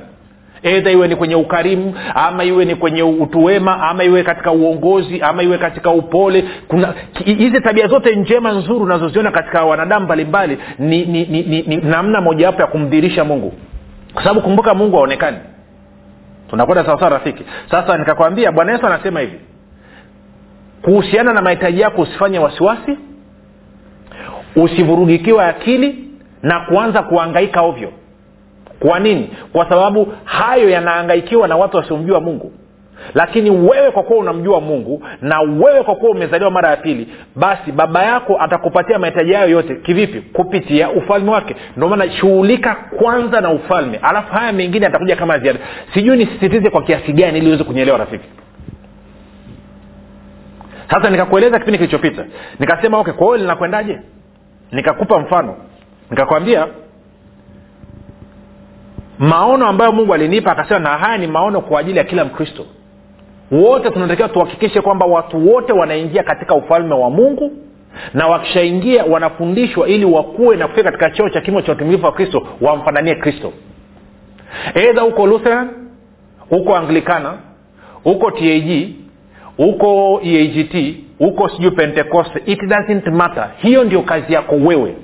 Edha 0.63 0.91
iwe 0.91 1.07
ni 1.07 1.15
kwenye 1.15 1.35
ukarimu 1.35 1.93
ama 2.15 2.43
iwe 2.43 2.65
ni 2.65 2.75
kwenye 2.75 3.03
utuwema 3.03 3.81
ama 3.89 4.03
iwe 4.03 4.23
katika 4.23 4.51
uongozi 4.51 5.21
ama 5.21 5.43
iwe 5.43 5.57
katika 5.57 5.91
upole. 5.91 6.43
Kuna 6.67 6.93
hizi 7.25 7.61
tabia 7.61 7.87
zote 7.87 8.15
njema 8.15 8.51
nzuri 8.51 8.79
unazoziona 8.79 9.31
katika 9.31 9.65
wanadamu 9.65 10.05
mbalimbali 10.05 10.57
ni, 10.79 11.05
ni, 11.05 11.25
ni, 11.25 11.41
ni, 11.43 11.61
ni 11.61 11.77
namna 11.77 12.21
mojawapo 12.21 12.61
ya 12.61 12.67
kumdhihirisha 12.67 13.23
mungu. 13.23 13.53
Kwa 14.13 14.23
sababu 14.23 14.41
kumbuka 14.41 14.73
mungu 14.73 14.97
aonekani 14.97 15.37
tunakwenda 16.49 16.85
sawasawa 16.85 17.11
rafiki. 17.11 17.43
Sasa 17.71 17.97
nikakwambia 17.97 18.51
bwana 18.51 18.71
yesu 18.71 18.85
anasema 18.87 19.19
hivi 19.19 19.39
kuhusiana 20.81 21.33
na 21.33 21.41
mahitaji 21.41 21.81
yako 21.81 22.01
usifanye 22.01 22.39
wasiwasi 22.39 22.97
usivurugikiwa 24.55 25.47
akili 25.47 25.95
na 26.43 26.59
kuanza 26.59 27.03
kuangaika 27.03 27.61
ovyo. 27.61 27.91
Kwa 28.79 28.99
nini? 28.99 29.29
Kwa 29.51 29.69
sababu 29.69 30.13
hayo 30.23 30.69
yanaangaikiwa 30.69 31.47
na 31.47 31.55
watu 31.57 31.77
wasiomjua 31.77 32.19
mungu. 32.19 32.51
Lakini 33.15 33.49
wewe 33.49 33.91
kwa 33.91 34.03
kuwa 34.03 34.19
unamjua 34.19 34.61
mungu 34.61 35.03
na 35.21 35.39
wewe 35.41 35.83
kwa 35.83 35.95
kuwa 35.95 36.11
umezaliwa 36.11 36.51
mara 36.51 36.69
ya 36.69 36.77
pili 36.77 37.07
basi 37.35 37.71
baba 37.71 38.03
yako 38.03 38.37
atakupatia 38.41 38.99
mahitaji 38.99 39.33
hayo 39.33 39.49
yote 39.49 39.75
kivipi? 39.75 40.21
Kupitia 40.21 40.89
ufalme 40.89 41.31
wake. 41.31 41.55
Ndio 41.77 41.89
maana 41.89 42.11
shughulika 42.11 42.75
kwanza 42.75 43.41
na 43.41 43.51
ufalme. 43.51 43.99
Alafu 44.01 44.33
haya 44.33 44.51
mengine 44.53 44.85
atakuja 44.87 45.15
kama 45.15 45.39
ziada. 45.39 45.59
Sijui 45.93 46.17
nisisitize 46.17 46.69
kwa 46.69 46.81
kiasi 46.83 47.13
gani 47.13 47.37
ili 47.37 47.47
uweze 47.47 47.63
kunyelewa 47.63 47.97
rafiki 47.97 48.25
sasa 50.91 51.09
nikakueleza 51.09 51.59
kipindi 51.59 51.77
kilichopita. 51.77 52.25
Nikasema 52.59 52.99
okay 52.99 53.13
kwa 53.13 53.37
linakwendaje? 53.37 53.99
Nikakupa 54.71 55.19
mfano. 55.19 55.55
Nikakwambia 56.09 56.67
maono 59.19 59.67
ambayo 59.67 59.91
mungu 59.91 60.13
alinipa 60.13 60.51
akasema 60.51 60.79
na 60.79 60.89
haya 60.89 61.17
ni 61.17 61.27
maono 61.27 61.61
kwa 61.61 61.79
ajili 61.79 61.97
ya 61.97 62.03
kila 62.03 62.25
mkristo. 62.25 62.65
Wote 63.51 63.89
tunatakiwa 63.89 64.29
tuhakikishe 64.29 64.81
kwamba 64.81 65.05
watu 65.05 65.49
wote 65.53 65.73
wanaingia 65.73 66.23
katika 66.23 66.55
ufalme 66.55 66.95
wa 66.95 67.09
mungu 67.09 67.51
na 68.13 68.27
wakishaingia 68.27 69.03
wanafundishwa 69.05 69.87
ili 69.87 70.05
wakuwe 70.05 70.55
na 70.55 70.67
kufika 70.67 70.83
katika 70.91 71.09
cheo 71.11 71.29
cha 71.29 71.41
kimo 71.41 71.61
cha 71.61 71.71
utimilifu 71.71 72.05
wa 72.05 72.11
kristo 72.11 72.47
wamfananie 72.61 73.15
kristo. 73.15 73.53
Eidha 74.73 75.01
huko 75.01 75.25
lutheran 75.27 75.69
huko 76.49 76.75
anglikana 76.75 77.33
huko 78.03 78.31
tag 78.31 78.89
huko 79.57 80.21
eagt 80.23 80.75
huko 81.19 81.49
sijui 81.49 81.71
pentecoste 81.71 82.41
it 82.45 82.59
doesn't 82.61 83.07
matter. 83.07 83.49
Hiyo 83.57 83.83
ndio 83.83 84.01
kazi 84.01 84.33
yako 84.33 84.55
wewe. 84.55 84.95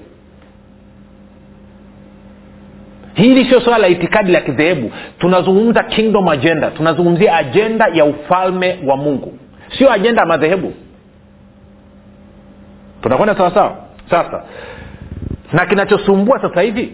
Hili 3.14 3.46
sio 3.46 3.62
swala 3.62 3.78
la 3.78 3.88
itikadi 3.88 4.32
la 4.32 4.42
kidhehebu. 4.42 4.92
Tunazungumza 5.20 5.84
kingdom 5.84 6.28
agenda. 6.28 6.72
Tunazungumzia 6.72 7.38
ajenda 7.38 7.88
ya 7.94 8.06
ufalme 8.06 8.80
wa 8.86 8.98
mungu. 8.98 9.38
Sio 9.78 9.92
ajenda 9.92 10.22
ya 10.22 10.28
madhehebu. 10.28 10.74
Tunakwenda 13.02 13.36
sawasawa 13.36 13.78
sasa 14.10 14.44
na 15.54 15.66
kinachosumbua 15.66 16.42
sasa 16.42 16.62
hivi 16.62 16.94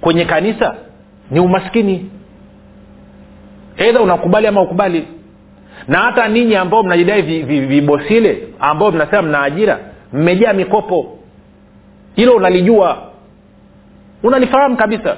kwenye 0.00 0.24
kanisa 0.24 0.74
ni 1.30 1.40
umaskini. 1.40 2.10
Eidha 3.76 4.00
unakubali 4.00 4.46
ama 4.46 4.62
ukubali 4.62 5.06
na 5.88 5.98
hata 5.98 6.28
ninyi 6.28 6.56
ambao 6.56 6.82
mnajidai 6.82 7.22
vibosile 7.22 8.32
vi, 8.32 8.38
vi 8.40 8.54
ambao 8.60 8.90
mnasema 8.90 9.22
mna 9.22 9.42
ajira 9.42 9.78
mmejaa 10.12 10.52
mikopo. 10.52 11.18
Hilo 12.16 12.36
unalijua. 12.36 13.02
Unalifahamu 14.22 14.76
kabisa. 14.76 15.16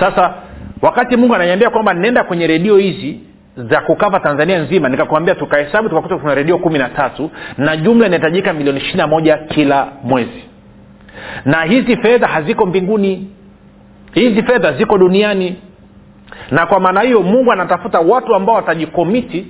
Sasa 0.00 0.34
wakati 0.82 1.16
mungu 1.16 1.34
ananiambia 1.34 1.70
kwamba 1.70 1.94
nenda 1.94 2.24
kwenye 2.24 2.46
redio 2.46 2.76
hizi 2.76 3.20
za 3.56 3.80
kukava 3.80 4.20
tanzania 4.20 4.58
nzima 4.58 4.88
nikakwambia 4.88 5.34
tukahesabu 5.34 5.88
tukakuta 5.88 6.16
kuna 6.18 6.34
redio 6.34 6.58
kumi 6.58 6.78
na 6.78 6.88
tatu 6.88 7.30
na 7.58 7.76
jumla 7.76 8.06
inahitajika 8.06 8.52
milioni 8.52 8.78
ishiri 8.80 8.96
na 8.98 9.06
moja 9.06 9.36
kila 9.36 9.88
mwezi. 10.04 10.42
Na 11.44 11.62
hizi 11.62 11.96
fedha 11.96 12.26
haziko 12.26 12.66
mbinguni. 12.66 13.30
Hizi 14.12 14.42
fedha 14.42 14.72
ziko 14.72 14.98
duniani 14.98 15.56
na 16.50 16.66
kwa 16.66 16.80
maana 16.80 17.00
hiyo 17.00 17.22
mungu 17.22 17.52
anatafuta 17.52 18.00
watu 18.00 18.34
ambao 18.34 18.54
watajikomiti 18.56 19.46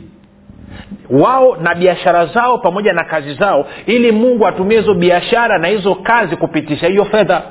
wao 1.10 1.56
na 1.56 1.74
biashara 1.74 2.26
zao 2.26 2.58
pamoja 2.58 2.92
na 2.92 3.04
kazi 3.04 3.34
zao 3.34 3.66
ili 3.86 4.12
mungu 4.12 4.46
atumie 4.46 4.78
hizo 4.80 4.94
biashara 4.94 5.58
na 5.58 5.68
hizo 5.68 5.94
kazi 5.94 6.36
kupitisha 6.36 6.86
hiyo 6.86 7.04
fedha. 7.04 7.42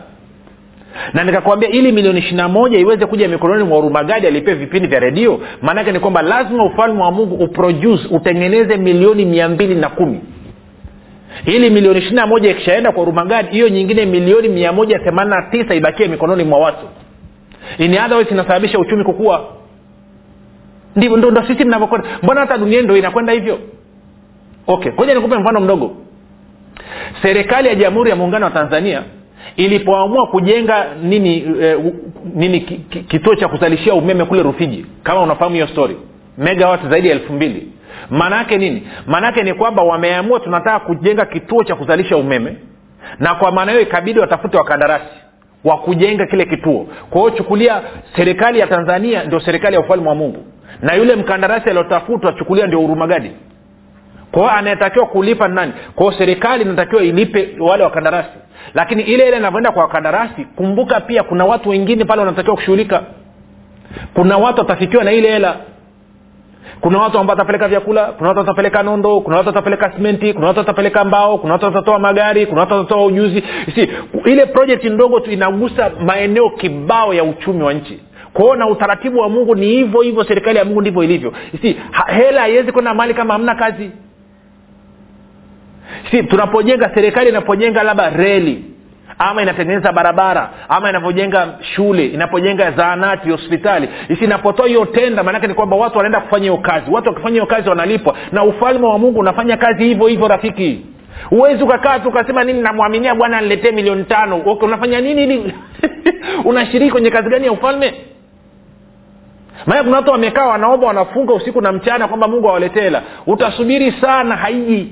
Na 1.14 1.24
nikakwambia 1.24 1.70
ili 1.70 1.92
milioni 1.92 2.20
ishirina 2.20 2.48
moja 2.48 2.80
iweze 2.80 3.06
kuja 3.06 3.28
mikononi 3.28 3.64
mwa 3.64 3.78
urumagadi 3.80 4.28
alipia 4.28 4.56
vipindi 4.56 4.88
vya 4.88 5.00
redio 5.00 5.40
maanake 5.62 5.92
ni 5.92 6.00
kwamba 6.00 6.22
lazima 6.22 6.66
ufalme 6.66 7.02
wa 7.04 7.12
mungu 7.12 7.36
uproduce 7.36 8.08
utengeneze 8.12 8.78
milioni 8.78 9.26
mia 9.26 9.50
mbili 9.50 9.76
na 9.76 9.90
kumi. 9.90 10.22
Ili 11.46 11.70
milioni 11.70 12.00
ishirina 12.00 12.28
moja 12.28 12.52
ikishaenda 12.52 12.92
kwa 12.92 13.04
urumagadi 13.04 13.50
hiyo 13.52 13.70
nyingine 13.70 14.06
milioni 14.06 14.48
mia 14.50 14.72
moja 14.74 15.00
themanina 15.00 15.42
tisa 15.52 15.76
ibakie 15.76 16.08
mikononi 16.08 16.44
mwa 16.44 16.60
watu 16.60 16.86
ini 17.78 18.00
otherwise 18.00 18.32
inasababisha 18.32 18.80
uchumi 18.80 19.04
kukua? 19.04 19.46
Ndivyo 20.96 21.18
ndo, 21.18 21.44
sisi 21.48 21.66
mnavyokwenda 21.66 22.08
mbona 22.24 22.42
hata 22.42 22.58
duniani 22.58 22.84
ndo 22.84 22.98
inakwenda 22.98 23.34
hivyo? 23.34 23.60
Okay 24.68 24.92
koja 24.92 25.14
nikupe 25.14 25.38
mfano 25.38 25.60
mdogo. 25.60 25.96
Serikali 27.22 27.68
ya 27.68 27.76
jamhuri 27.76 28.10
ya 28.10 28.16
muungano 28.16 28.46
wa 28.46 28.52
tanzania 28.52 29.04
ilipoamua 29.56 30.28
kujenga 30.28 30.86
nini 31.04 31.56
eh, 31.62 31.80
nini 32.36 32.60
ki, 32.62 32.76
ki, 32.78 33.00
kituo 33.00 33.36
cha 33.36 33.48
kuzalishia 33.48 33.94
umeme 33.94 34.26
kule 34.26 34.44
rufiji 34.44 34.86
kama 35.04 35.22
unafahamu 35.22 35.56
hiyo 35.56 35.68
story 35.68 35.98
megawat 36.38 36.90
zaidi 36.90 37.08
ya 37.08 37.14
elfu 37.16 37.34
mbili. 37.34 37.72
Maana 38.10 38.44
nini? 38.44 38.88
Maana 39.08 39.32
ni 39.32 39.54
kwamba 39.54 39.84
wameamua 39.84 40.40
tunataka 40.40 40.80
kujenga 40.80 41.26
kituo 41.26 41.64
cha 41.64 41.76
kuzalisha 41.76 42.18
umeme 42.18 42.56
na 43.20 43.36
kwa 43.36 43.52
maana 43.52 43.72
hiyo 43.72 43.84
ikabidi 43.84 44.20
watafute 44.20 44.58
wakandarasi 44.58 45.06
wa 45.68 45.78
kujenga 45.78 46.26
kile 46.26 46.46
kituo. 46.46 46.88
Kwa 47.10 47.22
hiyo 47.22 47.34
chukulia 47.38 47.82
serikali 48.16 48.60
ya 48.60 48.68
tanzania 48.68 49.24
ndio 49.24 49.40
serikali 49.40 49.76
ya 49.76 49.82
ufalme 49.82 50.10
wa 50.10 50.16
mungu. 50.16 50.44
Na 50.82 50.94
yule 50.94 51.16
mkandarasi 51.16 51.70
aliotafutwa 51.70 52.34
chukulia 52.34 52.68
ndio 52.68 52.84
urumagadi 52.84 53.32
kwa 54.32 54.42
hiyo 54.42 54.54
anayetakiwa 54.58 55.06
kulipa 55.06 55.48
nani? 55.48 55.74
Kwa 55.96 56.06
hiyo 56.06 56.18
serikali 56.18 56.64
inatakiwa 56.64 57.04
ilipe 57.04 57.50
wale 57.60 57.84
wakandarasi. 57.84 58.30
Lakini 58.74 59.02
ile 59.04 59.28
ile 59.28 59.38
inavyoenda 59.38 59.72
kwa 59.72 59.82
wakandarasi 59.84 60.46
kumbuka 60.56 61.00
pia 61.00 61.24
kuna 61.24 61.46
watu 61.46 61.70
wengine 61.70 62.06
pale 62.06 62.20
wanatakiwa 62.22 62.56
kushughulika. 62.56 63.02
Kuna 64.14 64.38
watu 64.38 64.60
watafikiwa 64.60 65.04
na 65.04 65.12
ile 65.12 65.32
hela 65.32 65.56
kuna 66.82 66.98
watu 67.00 67.20
ambao 67.20 67.34
watapeleka 67.36 67.68
vyakula 67.68 68.06
kuna 68.06 68.28
watu 68.30 68.40
watapeleka 68.40 68.84
nondo 68.84 69.22
kuna 69.22 69.38
watu 69.38 69.48
watapeleka 69.50 69.92
simenti 69.92 70.34
kuna 70.34 70.48
watu 70.48 70.60
watapeleka 70.60 71.06
mbao 71.06 71.38
kuna 71.38 71.54
watu 71.54 71.66
watatoa 71.66 72.00
magari 72.00 72.46
kuna 72.46 72.62
watu 72.62 72.74
watatoa 72.74 73.06
ujuzi. 73.06 73.44
Si 73.76 73.90
ile 74.26 74.46
project 74.46 74.84
ndogo 74.84 75.20
tu 75.20 75.32
inagusa 75.32 75.92
maeneo 76.06 76.50
kibao 76.50 77.14
ya 77.14 77.24
uchumi 77.24 77.64
wa 77.64 77.74
nchi. 77.74 78.00
Kwao 78.34 78.56
na 78.56 78.68
utaratibu 78.68 79.20
wa 79.20 79.30
mungu 79.30 79.56
ni 79.56 79.66
hivyo 79.66 80.02
hivyo 80.02 80.24
serikali 80.24 80.58
ya 80.58 80.66
mungu 80.66 80.82
ndivyo 80.82 81.04
ilivyo. 81.04 81.34
Si 81.62 81.78
hela 82.08 82.42
haiwezi 82.42 82.72
kwenda 82.72 82.94
mali 82.94 83.14
kama 83.14 83.34
hamna 83.34 83.56
kazi. 83.56 83.92
Si 86.12 86.24
tunapojenga 86.24 86.92
serikali 86.96 87.30
inapojenga 87.30 87.84
labda 87.84 88.10
reli 88.10 88.66
ama 89.20 89.42
inatengeneza 89.42 89.92
barabara 89.92 90.50
ama 90.70 90.90
inavyojenga 90.90 91.48
shule 91.76 92.06
inapojenga 92.06 92.72
zaanati 92.72 93.30
hospitali. 93.30 93.90
Inapotoa 94.22 94.68
hiyo 94.68 94.86
tenda 94.86 95.24
maanake 95.24 95.48
ni 95.48 95.54
kwamba 95.54 95.76
watu 95.76 95.98
wanaenda 95.98 96.22
kufanya 96.22 96.42
hiyo 96.44 96.58
kazi. 96.58 96.92
Watu 96.92 97.10
wakifanya 97.10 97.34
hiyo 97.34 97.46
kazi 97.46 97.70
wanalipwa. 97.70 98.16
Na 98.32 98.44
ufalme 98.44 98.88
wa 98.88 98.98
mungu 99.00 99.20
unafanya 99.20 99.58
kazi 99.58 99.84
hivyo 99.84 100.08
hivyo 100.08 100.28
rafiki. 100.28 100.86
Huwezi 101.30 101.64
ukakaa 101.64 102.00
tu 102.00 102.10
ukasema 102.10 102.44
nini 102.44 102.62
namwaminia 102.62 103.16
bwana 103.16 103.42
niletee 103.42 103.72
milioni 103.72 104.04
tano. 104.04 104.42
Okay, 104.46 104.68
unafanya 104.68 105.02
nini 105.02 105.24
ili 105.24 105.54
unashiriki 106.50 106.92
kwenye 106.92 107.12
kazi 107.12 107.30
gani 107.30 107.46
ya 107.46 107.52
ufalme? 107.52 107.94
Maana 109.66 109.84
kuna 109.84 109.98
watu 109.98 110.12
wamekaa 110.12 110.46
wanaomba 110.46 110.88
wanafunga 110.88 111.34
usiku 111.34 111.62
na 111.62 111.72
mchana 111.72 112.08
kwamba 112.08 112.28
mungu 112.28 112.50
awaletee 112.50 112.82
hela. 112.82 113.02
Utasubiri 113.28 113.92
sana 114.02 114.36
haiji 114.36 114.92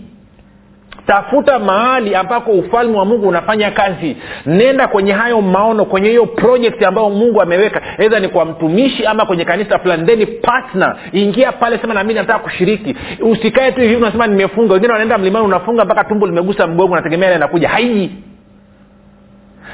tafuta 1.08 1.60
mahali 1.60 2.16
ambako 2.16 2.52
ufalme 2.52 2.98
wa 2.98 3.06
mungu 3.06 3.28
unafanya 3.28 3.72
kazi. 3.72 4.18
Nenda 4.46 4.88
kwenye 4.88 5.12
hayo 5.12 5.42
maono 5.42 5.86
kwenye 5.86 6.10
hiyo 6.10 6.26
project 6.26 6.84
ambayo 6.84 7.10
mungu 7.10 7.42
ameweka. 7.42 7.82
Edha 7.98 8.20
ni 8.20 8.28
kwa 8.28 8.46
mtumishi 8.46 9.06
ama 9.06 9.26
kwenye 9.26 9.46
kanisa 9.46 9.80
fulani. 9.80 10.06
Theni 10.06 10.26
partner. 10.26 10.96
Ingia 11.12 11.52
pale 11.52 11.78
sema 11.78 11.94
nami 11.94 12.14
nataka 12.14 12.40
kushiriki. 12.40 12.96
Usikae 13.22 13.72
tu 13.72 13.82
hivi 13.82 13.96
unasema 13.96 14.28
nimefunga. 14.28 14.74
Wengine 14.74 14.92
wanaenda 14.92 15.18
mlimani 15.18 15.46
unafunga 15.46 15.86
mpaka 15.86 16.04
tumbo 16.04 16.26
limegusa 16.26 16.68
mgongo 16.68 16.96
nategemea 16.96 17.30
ile 17.30 17.36
inakuja. 17.38 17.70
Haiji. 17.70 18.12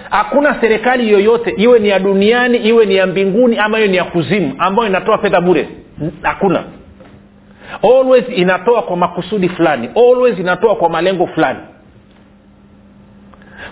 Hakuna 0.10 0.62
serikali 0.62 1.12
yoyote 1.12 1.54
iwe 1.58 1.80
ni 1.80 1.88
ya 1.90 2.00
duniani 2.00 2.58
iwe 2.58 2.86
ni 2.86 2.96
ya 2.96 3.08
mbinguni 3.08 3.58
ama 3.58 3.80
iwe 3.80 3.88
ni 3.88 3.98
ya 3.98 4.04
kuzimu 4.04 4.54
ambayo 4.58 4.90
inatoa 4.90 5.18
fedha 5.18 5.42
bure. 5.42 5.68
Hakuna 6.22 6.64
always 7.84 8.24
inatoa 8.36 8.82
kwa 8.82 8.98
makusudi 8.98 9.50
fulani. 9.50 9.90
Always 9.96 10.40
inatoa 10.40 10.76
kwa 10.76 10.90
malengo 10.90 11.28
fulani. 11.28 11.60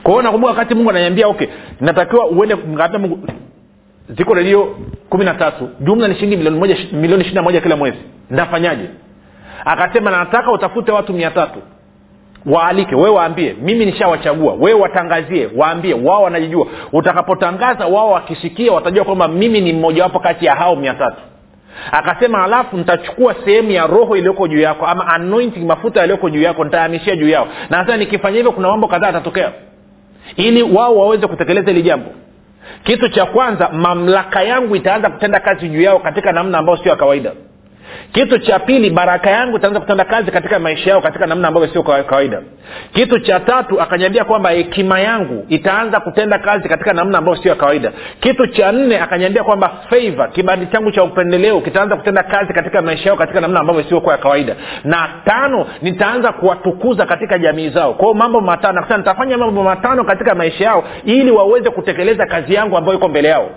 Kwa 0.03 0.23
nakumbuka 0.23 0.51
wakati 0.53 0.75
mungu 0.75 0.89
ananiambia 0.89 1.27
okay 1.27 1.47
natakiwa 1.81 2.27
uende 2.27 2.55
mungu 2.99 3.19
ziko 4.09 4.33
redio 4.33 4.77
kumi 5.09 5.25
na 5.25 5.33
tatu 5.33 5.69
jumla 5.79 6.07
ni 6.07 6.15
shilingi 6.15 6.35
milioni 6.37 6.59
moja 6.59 6.77
milioni 6.91 7.21
ishiri 7.21 7.35
na 7.35 7.41
moja 7.41 7.61
kila 7.61 7.75
mwezi. 7.75 7.97
Nafanyaje 8.29 8.89
akasema 9.65 10.11
nataka 10.11 10.51
utafute 10.51 10.91
watu 10.91 11.13
mia 11.13 11.31
tatu. 11.31 11.59
Waalike 12.45 12.95
wewe 12.95 13.09
waambie. 13.09 13.55
Mimi 13.61 13.85
nishawachagua. 13.85 14.53
Wewe 14.53 14.79
watangazie 14.81 15.49
waambie. 15.55 15.93
Wao 15.93 16.23
wanajijua. 16.23 16.67
Utakapotangaza 16.93 17.85
wao 17.87 18.11
wakisikia 18.11 18.71
watajua 18.71 19.05
kwamba 19.05 19.27
mimi 19.27 19.61
ni 19.61 19.73
mmojawapo 19.73 20.19
kati 20.19 20.45
ya 20.45 20.55
hao 20.55 20.75
mia 20.75 20.93
tatu 20.93 21.21
akasema 21.91 22.43
alafu 22.43 22.77
nitachukua 22.77 23.35
sehemu 23.45 23.71
ya 23.71 23.87
roho 23.87 24.15
iliyoko 24.17 24.47
juu 24.47 24.59
yako 24.59 24.85
ama 24.87 25.07
anointing 25.07 25.65
mafuta 25.65 25.99
yaliyoko 25.99 26.29
juu 26.29 26.41
yako 26.41 26.63
nitahamishia 26.63 27.15
juu 27.15 27.29
yao. 27.29 27.47
Na 27.69 27.77
sasa 27.77 27.97
nikifanya 27.97 28.35
hivyo 28.37 28.51
kuna 28.51 28.67
mambo 28.67 28.87
kadhaa 28.87 29.07
yatatokea. 29.07 29.51
Ili 30.35 30.63
wao 30.63 30.95
waweze 30.97 31.27
kutekeleza 31.27 31.71
hili 31.71 31.83
jambo. 31.83 32.09
Kitu 32.83 33.09
cha 33.09 33.25
kwanza 33.25 33.69
mamlaka 33.69 34.43
yangu 34.43 34.75
itaanza 34.75 35.09
kutenda 35.09 35.39
kazi 35.39 35.69
juu 35.69 35.81
yao 35.81 35.99
katika 35.99 36.31
namna 36.31 36.57
ambayo 36.57 36.77
sio 36.77 36.89
ya 36.91 36.95
kawaida 36.95 37.31
kitu 38.11 38.39
cha 38.39 38.59
pili 38.59 38.89
baraka 38.89 39.29
yangu 39.29 39.57
itaanza 39.57 39.79
kutenda 39.79 40.05
kazi 40.05 40.31
katika 40.31 40.59
maisha 40.59 40.89
yao 40.89 41.01
katika 41.01 41.25
namna 41.27 41.47
ambavyo 41.47 41.69
sio 41.69 41.83
kawaida. 41.83 42.41
Kitu 42.93 43.19
cha 43.19 43.39
tatu 43.39 43.81
akanyambia 43.81 44.23
kwamba 44.25 44.49
hekima 44.49 44.99
yangu 44.99 45.45
itaanza 45.49 45.99
kutenda 45.99 46.39
kazi 46.39 46.69
katika 46.69 46.93
namna 46.93 47.17
ambayo 47.17 47.37
sio 47.37 47.49
ya 47.49 47.55
kawaida. 47.55 47.91
Kitu 48.19 48.47
cha 48.47 48.71
nne 48.71 48.99
akanyambia 48.99 49.43
kwamba 49.43 49.71
favor 49.89 50.31
kibadi 50.31 50.65
changu 50.65 50.91
cha 50.91 51.03
upendeleo 51.03 51.61
kitaanza 51.61 51.95
kutenda 51.95 52.23
kazi 52.23 52.53
katika 52.53 52.81
maisha 52.81 53.09
yao 53.09 53.17
katika 53.17 53.41
namna 53.41 53.59
ambavyo 53.59 53.83
siokuwa 53.83 54.13
ya 54.15 54.21
kawaida. 54.21 54.55
Na 54.83 55.09
tano 55.25 55.67
nitaanza 55.81 56.31
kuwatukuza 56.31 57.05
katika 57.05 57.37
jamii 57.39 57.69
zao. 57.69 57.93
Kwao 57.93 58.13
mambo 58.13 58.41
matano 58.41 58.85
nitafanya 58.97 59.37
mambo 59.37 59.63
matano 59.63 60.03
katika 60.03 60.35
maisha 60.35 60.63
yao 60.63 60.83
ili 61.05 61.31
waweze 61.31 61.69
kutekeleza 61.69 62.25
kazi 62.25 62.53
yangu 62.53 62.77
ambayo 62.77 62.97
iko 62.97 63.07
mbele 63.07 63.27
yao 63.27 63.49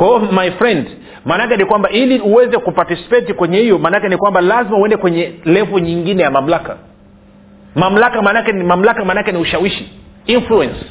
kwao 0.00 0.18
my 0.18 0.50
friend 0.50 0.86
maanaake 1.24 1.56
ni 1.56 1.64
kwamba 1.64 1.90
ili 1.90 2.20
uweze 2.20 2.58
kupatisipeti 2.58 3.34
kwenye 3.34 3.58
hiyo 3.58 3.78
maanaake 3.78 4.08
ni 4.08 4.16
kwamba 4.16 4.40
lazima 4.40 4.78
uende 4.78 4.96
kwenye 4.96 5.32
levo 5.44 5.78
nyingine 5.78 6.22
ya 6.22 6.30
mamlaka. 6.30 6.76
Mamlaka 7.74 8.22
maanake 8.22 8.52
mamlaka 8.52 9.04
maanake 9.04 9.32
ni 9.32 9.38
ushawishi 9.38 9.92
influence. 10.26 10.86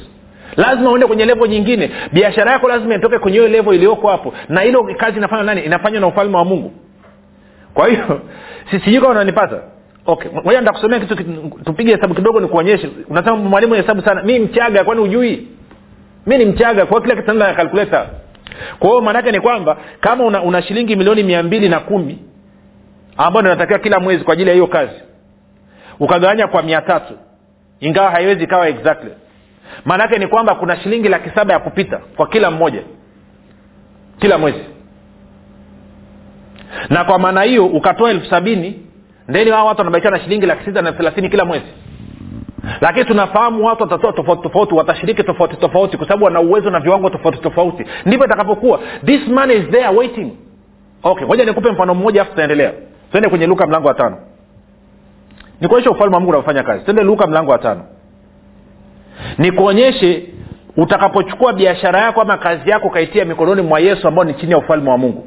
Lazima 0.56 0.90
uende 0.90 1.06
kwenye 1.06 1.24
levo 1.24 1.46
nyingine. 1.46 1.90
Biashara 2.12 2.52
yako 2.52 2.68
lazima 2.68 2.94
itoke 2.94 3.18
kwenye 3.18 3.38
hiyo 3.38 3.48
levo 3.50 3.74
iliyoko 3.74 4.08
hapo. 4.08 4.34
Na 4.48 4.60
hilo 4.60 4.84
kazi 4.96 5.18
inafanywa 5.18 5.44
nani? 5.44 5.60
Inafanywa 5.60 6.00
na 6.00 6.06
ufalme 6.06 6.36
wa 6.36 6.44
mungu. 6.44 6.72
Kwa 7.74 7.88
hiyo 7.88 8.20
sijui 8.70 9.00
kama 9.00 9.10
unanipata. 9.10 9.60
Okay 10.06 10.30
moja 10.44 10.60
nitakusomea 10.60 11.00
kitu 11.00 11.16
tupige 11.64 11.94
hesabu 11.94 12.14
kidogo 12.14 12.40
nikuonyeshe. 12.40 12.90
Unasema 13.08 13.36
mwalimu 13.36 13.74
hesabu 13.74 14.02
sana. 14.02 14.22
Mi 14.22 14.38
mchaga 14.38 14.84
kwani 14.84 15.00
ujui 15.00 15.48
mi 16.26 16.38
ni 16.38 16.44
mchaga 16.44 16.86
kwa 16.86 17.00
kila 17.00 17.16
kitu 17.16 17.38
kalkuleta 17.38 18.06
kwa 18.78 18.88
hiyo 18.88 19.00
maanaake 19.00 19.32
ni 19.32 19.40
kwamba 19.40 19.76
kama 20.00 20.24
una, 20.24 20.42
una 20.42 20.62
shilingi 20.62 20.96
milioni 20.96 21.22
mia 21.22 21.42
mbili 21.42 21.68
na 21.68 21.80
kumi 21.80 22.18
ambayo 23.16 23.46
inatakiwa 23.46 23.78
kila 23.78 24.00
mwezi 24.00 24.24
kwa 24.24 24.32
ajili 24.32 24.48
ya 24.48 24.54
hiyo 24.54 24.66
kazi 24.66 25.00
ukagawanya 26.00 26.46
kwa 26.46 26.62
mia 26.62 26.80
tatu 26.82 27.14
ingawa 27.80 28.10
haiwezi 28.10 28.44
ikawa 28.44 28.68
exactly. 28.68 29.10
Maanaake 29.84 30.18
ni 30.18 30.26
kwamba 30.26 30.54
kuna 30.54 30.76
shilingi 30.76 31.08
laki 31.08 31.30
saba 31.34 31.52
ya 31.52 31.58
kupita 31.60 32.00
kwa 32.16 32.26
kila 32.28 32.50
mmoja 32.50 32.82
kila 34.18 34.38
mwezi. 34.38 34.64
Na 36.88 37.04
kwa 37.04 37.18
maana 37.18 37.42
hiyo 37.42 37.66
ukatoa 37.66 38.10
elfu 38.10 38.26
sabini 38.30 38.86
ndeni 39.28 39.50
wao 39.50 39.66
watu 39.66 39.78
wanabakiwa 39.80 40.12
na 40.12 40.20
shilingi 40.20 40.46
laki 40.46 40.64
sita 40.64 40.82
na 40.82 40.92
thelathini 40.92 41.28
kila 41.28 41.44
mwezi 41.44 41.66
lakini 42.80 43.04
tunafahamu 43.04 43.64
watu 43.66 43.82
watatoa 43.82 44.12
tofauti 44.12 44.42
tofauti 44.42 44.74
watashiriki 44.74 45.22
tofauti 45.24 45.56
tofauti 45.56 45.96
kwa 45.96 46.06
sababu 46.06 46.24
wana 46.24 46.40
uwezo 46.40 46.70
na 46.70 46.80
viwango 46.80 47.10
tofauti 47.10 47.38
tofauti. 47.38 47.84
Ndivyo 48.06 48.26
itakapokuwa 48.26 48.80
this 49.04 49.28
man 49.28 49.50
is 49.50 49.70
there 49.70 49.88
waiting. 49.88 50.32
Okay 51.02 51.26
moja 51.26 51.44
nikupe 51.44 51.70
mfano 51.72 51.94
mmoja 51.94 52.22
afu 52.22 52.30
tutaendelea. 52.30 52.72
Twende 53.10 53.28
kwenye 53.28 53.46
luka 53.46 53.66
mlango 53.66 53.88
wa 53.88 53.94
tano. 53.94 54.16
Nikuonyeshe 55.60 55.90
ufalme 55.90 56.14
wa 56.14 56.20
mungu 56.20 56.30
unavyofanya 56.30 56.62
kazi. 56.62 56.84
Twende 56.84 57.02
luka 57.02 57.26
mlango 57.26 57.50
wa 57.52 57.58
tano. 57.58 57.82
Nikuonyeshe 59.38 60.26
utakapochukua 60.76 61.52
biashara 61.52 62.00
yako 62.00 62.20
ama 62.20 62.38
kazi 62.38 62.70
yako 62.70 62.86
ukaitia 62.88 63.24
mikononi 63.24 63.62
mwa 63.62 63.80
yesu 63.80 64.08
ambao 64.08 64.24
ni 64.24 64.34
chini 64.34 64.52
ya 64.52 64.58
ufalme 64.58 64.90
wa 64.90 64.98
mungu. 64.98 65.26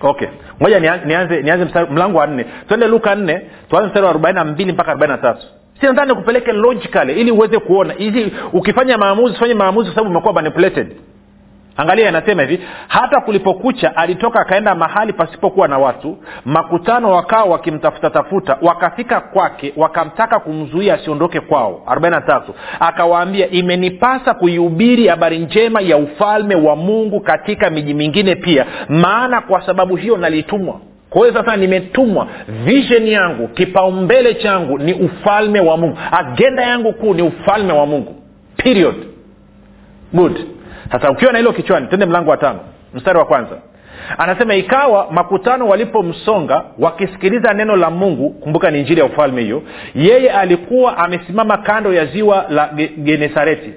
Okay 0.00 0.28
moja 0.60 0.80
nianze 0.80 1.42
nianze 1.42 1.84
mlango 1.90 2.18
wa 2.18 2.26
nne. 2.26 2.46
Twende 2.68 2.86
luka 2.88 3.14
nne 3.14 3.40
tuanze 3.70 3.86
mstari 3.88 4.04
wa 4.04 4.10
arobaini 4.10 4.36
na 4.38 4.44
mbili 4.44 4.72
mpaka 4.72 4.90
arobaini 4.90 5.12
na 5.16 5.18
tatu 5.22 5.46
sinadhani 5.80 6.14
kupeleke 6.14 6.52
logically 6.52 7.20
ili 7.20 7.30
uweze 7.30 7.58
kuona. 7.58 7.94
Ili 7.94 8.32
ukifanya 8.52 8.98
maamuzi 8.98 9.34
ufanye 9.34 9.54
maamuzi 9.54 9.86
kwa 9.86 9.94
sababu 9.94 10.10
umekuwa 10.10 10.32
manipulated. 10.34 10.96
Angalia 11.76 12.08
anasema 12.08 12.42
hivi 12.42 12.64
hata 12.88 13.20
kulipokucha 13.20 13.96
alitoka 13.96 14.40
akaenda 14.40 14.74
mahali 14.74 15.12
pasipokuwa 15.12 15.68
na 15.68 15.78
watu 15.78 16.16
makutano 16.44 17.10
wakawa 17.10 17.44
wakimtafuta 17.44 18.10
tafuta 18.10 18.58
wakafika 18.62 19.20
kwake 19.20 19.72
wakamtaka 19.76 20.38
kumzuia 20.40 20.94
asiondoke 20.94 21.40
kwao. 21.40 21.82
43 21.86 22.42
akawaambia 22.80 23.50
imenipasa 23.50 24.34
kuihubiri 24.34 25.06
habari 25.08 25.38
njema 25.38 25.80
ya 25.80 25.96
ufalme 25.96 26.54
wa 26.54 26.76
mungu 26.76 27.20
katika 27.20 27.70
miji 27.70 27.94
mingine 27.94 28.34
pia 28.34 28.66
maana 28.88 29.40
kwa 29.40 29.66
sababu 29.66 29.96
hiyo 29.96 30.16
nalitumwa 30.16 30.80
kwa 31.10 31.20
hiyo 31.26 31.40
sasa 31.40 31.56
nimetumwa 31.56 32.28
vision 32.64 33.06
yangu 33.08 33.48
kipaumbele 33.48 34.34
changu 34.34 34.78
ni 34.78 34.92
ufalme 34.94 35.60
wa 35.60 35.76
mungu. 35.76 35.98
Agenda 36.12 36.62
yangu 36.62 36.92
kuu 36.92 37.14
ni 37.14 37.22
ufalme 37.22 37.72
wa 37.72 37.86
mungu. 37.86 38.14
Period. 38.56 38.94
Good. 40.12 40.40
Sasa 40.92 41.10
ukiwa 41.10 41.32
na 41.32 41.38
hilo 41.38 41.52
kichwani 41.52 41.86
tende 41.86 42.06
mlango 42.06 42.30
wa 42.30 42.36
tano 42.36 42.60
mstari 42.94 43.18
wa 43.18 43.24
kwanza. 43.24 43.56
Anasema 44.18 44.54
ikawa 44.54 45.08
makutano 45.12 45.68
walipomsonga 45.68 46.64
wakisikiliza 46.78 47.52
neno 47.54 47.76
la 47.76 47.90
mungu 47.90 48.30
kumbuka 48.30 48.70
ni 48.70 48.80
injili 48.80 49.00
ya 49.00 49.06
ufalme 49.06 49.42
hiyo 49.42 49.62
yeye 49.94 50.30
alikuwa 50.30 50.98
amesimama 50.98 51.56
kando 51.58 51.92
ya 51.92 52.06
ziwa 52.06 52.46
la 52.50 52.68
genesareti 52.98 53.70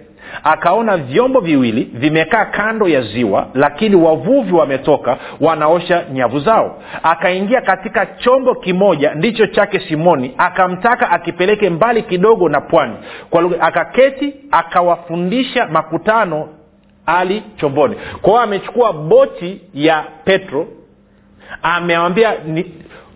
akaona 0.44 0.98
vyombo 0.98 1.39
viwili 1.39 1.84
vimekaa 1.94 2.46
kando 2.46 2.88
ya 2.88 3.02
ziwa 3.02 3.48
lakini 3.54 3.96
wavuvi 3.96 4.54
wametoka 4.54 5.17
wanaosha 5.41 6.04
nyavu 6.13 6.39
zao. 6.39 6.82
Akaingia 7.04 7.62
katika 7.62 8.06
chombo 8.06 8.56
kimoja 8.56 9.13
ndicho 9.15 9.48
chake 9.48 9.80
simoni 9.80 10.34
akamtaka 10.38 11.12
akipeleke 11.12 11.70
mbali 11.70 12.04
kidogo 12.04 12.50
na 12.50 12.62
pwani. 12.62 12.94
Kwa 13.30 13.41
lugha 13.41 13.62
akaketi 13.62 14.34
akawafundisha 14.52 15.67
makutano 15.67 16.50
ali 17.06 17.44
chomboni. 17.58 17.96
Kwa 18.22 18.30
hiyo 18.32 18.41
amechukua 18.44 18.94
boti 18.94 19.62
ya 19.74 20.04
petro 20.24 20.67
amewambia 21.63 22.34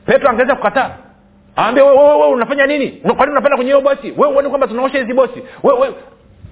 petro 0.06 0.30
angeweza 0.30 0.56
kukataa? 0.56 0.90
Awambia 1.56 1.86
wewe 1.86 2.28
unafanya 2.28 2.66
nini? 2.68 2.88
Kwani 2.92 3.32
unapenda 3.32 3.56
kwenye 3.58 3.72
hiyo 3.72 3.82
boti? 3.82 4.14
We 4.18 4.28
uoni 4.28 4.50
kwamba 4.50 4.68
tunaosha 4.68 4.98
hizi 5.00 5.14
boti. 5.14 5.44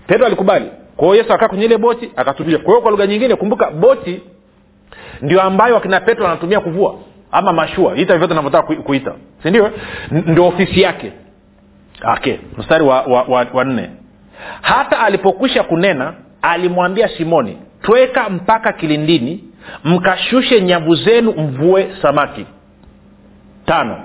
Petro 0.08 0.26
alikubali. 0.26 0.66
Kwa 0.98 1.08
hiyo 1.08 1.18
yesu 1.24 1.34
akaa 1.34 1.48
kwenye 1.48 1.66
ile 1.66 1.78
boti 1.78 2.12
akatubia 2.16 2.58
kwa 2.58 2.68
hiyo 2.68 2.82
kwa 2.82 2.92
lugha 2.92 3.08
nyingine 3.08 3.36
kumbuka 3.36 3.72
boti 3.72 4.22
ndio 5.22 5.42
ambayo 5.42 5.78
akina 5.78 6.00
petro 6.00 6.28
anatumia 6.28 6.60
kuvua 6.60 6.96
ama 7.32 7.54
mashua. 7.54 7.96
Ita 7.96 8.18
vyote 8.18 8.34
navyotaka 8.34 8.76
kuita. 8.76 9.14
Sindio 9.44 9.72
ndio? 10.12 10.48
Ofisi 10.48 10.82
yake. 10.82 11.12
Okay 12.18 12.38
mstari 12.58 12.84
wa, 12.84 13.02
wa, 13.02 13.24
wa, 13.24 13.48
wa 13.54 13.64
nne. 13.64 13.90
Hata 14.62 15.00
alipokwisha 15.00 15.64
kunena 15.64 16.14
alimwambia 16.42 17.08
simoni 17.08 17.58
tweka 17.82 18.30
mpaka 18.30 18.74
kilindini 18.74 19.44
mkashushe 19.84 20.62
nyavu 20.62 20.96
zenu 20.96 21.32
mvue 21.32 21.90
samaki 22.02 22.46
tano. 23.66 23.98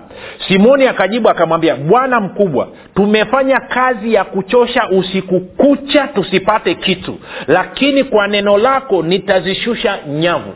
Simoni 0.48 0.86
akajibu 0.86 1.28
akamwambia 1.28 1.76
bwana 1.76 2.20
mkubwa 2.20 2.68
tumefanya 2.94 3.60
kazi 3.60 4.14
ya 4.14 4.24
kuchosha 4.24 4.88
usiku 4.88 5.40
kucha 5.40 6.06
tusipate 6.08 6.74
kitu 6.74 7.18
lakini 7.46 8.04
kwa 8.04 8.28
neno 8.28 8.58
lako 8.58 9.02
nitazishusha 9.02 9.98
nyavu. 10.08 10.52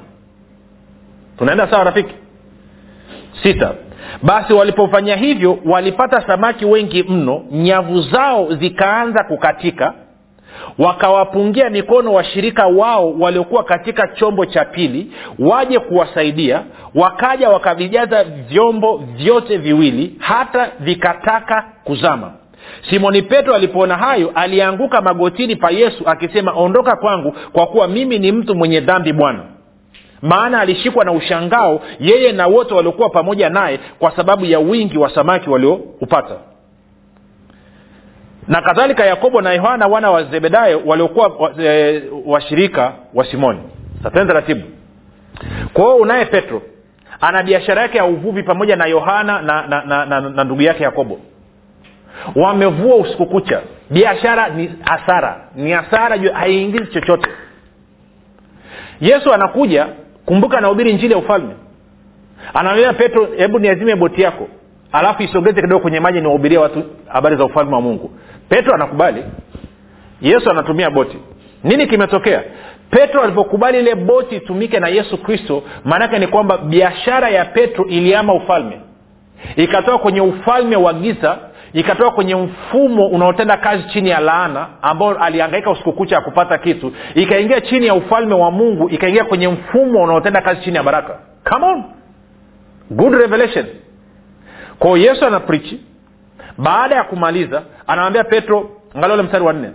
Tunaenda 1.39 1.69
sawa 1.71 1.85
rafiki? 1.85 2.15
Sita. 3.43 3.75
Basi 4.23 4.53
walipofanya 4.53 5.17
hivyo 5.17 5.59
walipata 5.65 6.27
samaki 6.27 6.65
wengi 6.65 7.03
mno 7.03 7.43
nyavu 7.53 8.01
zao 8.03 8.55
zikaanza 8.55 9.25
kukatika 9.25 9.95
wakawapungia 10.79 11.71
mikono 11.71 12.13
washirika 12.13 12.67
wao 12.67 13.13
waliokuwa 13.19 13.65
katika 13.65 14.09
chombo 14.09 14.47
cha 14.47 14.65
pili 14.65 15.13
waje 15.39 15.79
kuwasaidia. 15.79 16.63
Wakaja 16.95 17.49
wakavijaza 17.49 18.25
vyombo 18.25 18.97
vyote 19.17 19.57
viwili 19.57 20.15
hata 20.19 20.71
vikataka 20.81 21.65
kuzama. 21.85 22.33
Simoni 22.91 23.23
petro 23.23 23.55
alipoona 23.55 23.97
hayo 23.97 24.33
alianguka 24.35 25.01
magotini 25.01 25.57
pa 25.57 25.71
yesu 25.71 26.03
akisema 26.07 26.53
ondoka 26.53 26.97
kwangu 26.97 27.35
kwa 27.53 27.67
kuwa 27.67 27.89
mimi 27.89 28.19
ni 28.19 28.33
mtu 28.33 28.55
mwenye 28.55 28.81
dhambi 28.81 29.13
bwana. 29.13 29.41
Maana 30.23 30.61
alishikwa 30.61 31.05
na 31.05 31.13
ushangao 31.13 31.81
yeye 32.01 32.33
na 32.33 32.47
wote 32.47 32.75
waliokuwa 32.75 33.09
pamoja 33.09 33.49
naye 33.51 33.81
kwa 33.99 34.17
sababu 34.17 34.45
ya 34.45 34.59
wingi 34.59 34.99
wa 34.99 35.15
samaki 35.15 35.51
walioupata 35.51 36.35
na 38.53 38.63
kadhalika 38.63 39.05
yakobo 39.07 39.41
na 39.41 39.53
yohana 39.53 39.87
wana 39.87 40.11
wa 40.11 40.25
zebedayo 40.25 40.83
waliokuwa 40.87 41.53
e, 41.63 42.03
washirika 42.27 42.93
wa 43.15 43.25
simoni. 43.25 43.59
Satene 44.03 44.27
taratibu. 44.27 44.63
Kwa 45.73 45.95
unaye 45.95 46.25
petro 46.25 46.63
ana 47.21 47.43
biashara 47.43 47.83
yake 47.83 47.99
ya 47.99 48.05
uvuvi 48.05 48.43
pamoja 48.43 48.77
na 48.77 48.87
yohana 48.87 49.43
na, 49.43 49.67
na, 49.67 49.85
na, 49.85 50.07
na, 50.07 50.21
na 50.21 50.45
ndugu 50.45 50.63
yake 50.63 50.83
yakobo. 50.83 51.21
Wamevua 52.37 52.97
usiku 52.97 53.27
kucha. 53.27 53.61
Biashara 53.91 54.49
ni 54.49 54.71
hasara. 54.85 55.41
Ni 55.57 55.71
hasara 55.73 56.33
haiingizi 56.33 56.87
chochote. 56.87 57.29
Yesu 59.01 59.33
anakuja 59.35 59.87
kumbuka 60.27 60.59
anahubiri 60.59 60.93
njili 60.93 61.13
ya 61.13 61.19
ufalme. 61.19 61.55
Anaambia 62.55 62.93
petro 62.93 63.29
hebu 63.37 63.59
niazime 63.59 63.97
boti 63.97 64.23
yako. 64.23 64.49
Alafu 64.93 65.23
isogeze 65.23 65.61
kidogo 65.61 65.83
kwenye 65.83 66.01
maji 66.01 66.21
niwahubiria 66.21 66.61
watu 66.61 66.83
habari 67.09 67.37
za 67.37 67.45
ufalme 67.45 67.75
wa 67.75 67.81
mungu 67.81 68.11
petro 68.53 68.75
anakubali. 68.75 69.25
Yesu 70.21 70.51
anatumia 70.51 70.91
boti. 70.91 71.19
Nini 71.65 71.87
kimetokea? 71.87 72.43
Petro 72.91 73.23
alipokubali 73.23 73.79
ile 73.79 73.95
boti 73.95 74.37
itumike 74.37 74.81
na 74.81 74.89
yesu 74.89 75.19
kristo 75.23 75.63
maanake 75.85 76.19
ni 76.19 76.27
kwamba 76.27 76.59
biashara 76.59 77.29
ya 77.29 77.45
petro 77.45 77.85
iliama 77.87 78.35
ufalme. 78.35 78.81
Ikatoka 79.57 79.99
kwenye 79.99 80.21
ufalme 80.21 80.77
wa 80.77 80.93
giza 80.95 81.39
ikatoka 81.73 82.11
kwenye 82.11 82.35
mfumo 82.35 83.07
unaotenda 83.07 83.57
kazi 83.57 83.85
chini 83.89 84.09
ya 84.09 84.21
laana 84.21 84.67
ambao 84.83 85.15
aliangaika 85.15 85.71
usiku 85.71 85.93
kucha 85.93 86.15
ya 86.15 86.21
kupata 86.21 86.59
kitu. 86.59 86.93
Ikaingia 87.15 87.61
chini 87.61 87.87
ya 87.87 87.95
ufalme 87.95 88.35
wa 88.35 88.51
mungu 88.51 88.91
ikaingia 88.91 89.25
kwenye 89.25 89.49
mfumo 89.49 90.03
unaotenda 90.03 90.41
kazi 90.41 90.61
chini 90.61 90.77
ya 90.77 90.83
baraka. 90.83 91.19
Come 91.51 91.67
on. 91.67 91.83
Good 92.91 93.15
revelation. 93.15 93.67
Kwao 94.79 94.97
yesu 94.97 95.27
anaprichi 95.27 95.81
baada 96.59 96.95
ya 96.95 97.05
kumaliza 97.05 97.63
anamwambia 97.87 98.25
petro 98.25 98.71
angalia 98.95 99.15
ule 99.15 99.23
mstari 99.23 99.45
wa 99.45 99.53
nne. 99.53 99.71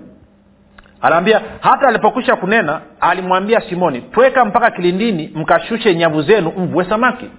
Anaambia 1.02 1.42
hata 1.62 1.88
alipokwisha 1.88 2.36
kunena 2.36 2.82
alimwambia 3.00 3.62
simoni 3.62 4.02
tweka 4.02 4.46
mpaka 4.46 4.72
kilindini 4.72 5.32
mkashushe 5.36 5.96
nyavu 5.96 6.22
zenu 6.22 6.54
mvue 6.58 6.86
samaki. 6.86 7.30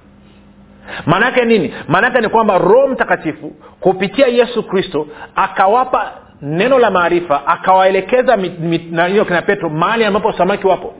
Maanaake 1.07 1.45
nini? 1.45 1.75
Maanaake 1.89 2.21
ni 2.21 2.29
kwamba 2.29 2.59
roho 2.59 2.87
mtakatifu 2.89 3.51
kupitia 3.81 4.27
yesu 4.27 4.63
kristo 4.63 5.07
akawapa 5.37 6.13
neno 6.43 6.79
la 6.79 6.91
maarifa 6.91 7.47
akawaelekeza 7.47 8.39
hiyo 9.09 9.25
kina 9.25 9.43
petro 9.43 9.71
mahali 9.71 10.05
ambapo 10.05 10.33
samaki 10.33 10.67
wapo 10.67 10.95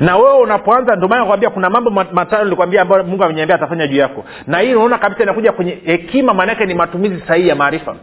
na 0.00 0.16
wewe 0.16 0.38
unapoanza 0.38 0.96
ndio 0.96 1.08
maana 1.08 1.20
nakwambia 1.22 1.50
kuna 1.50 1.70
mambo 1.70 1.90
matano 1.90 2.44
nilikwambia 2.44 2.82
ambayo 2.82 3.04
mungu 3.04 3.24
ameniambia 3.24 3.56
atafanya 3.56 3.86
juu 3.86 3.96
yako. 3.98 4.24
Na 4.46 4.58
hii 4.58 4.74
unaona 4.74 4.98
kabisa 4.98 5.22
inakuja 5.22 5.52
kwenye 5.52 5.78
hekima 5.84 6.34
maanaake 6.34 6.66
ni 6.66 6.74
matumizi 6.74 7.22
sahihi 7.28 7.48
ya 7.48 7.54
maarifa. 7.54 7.96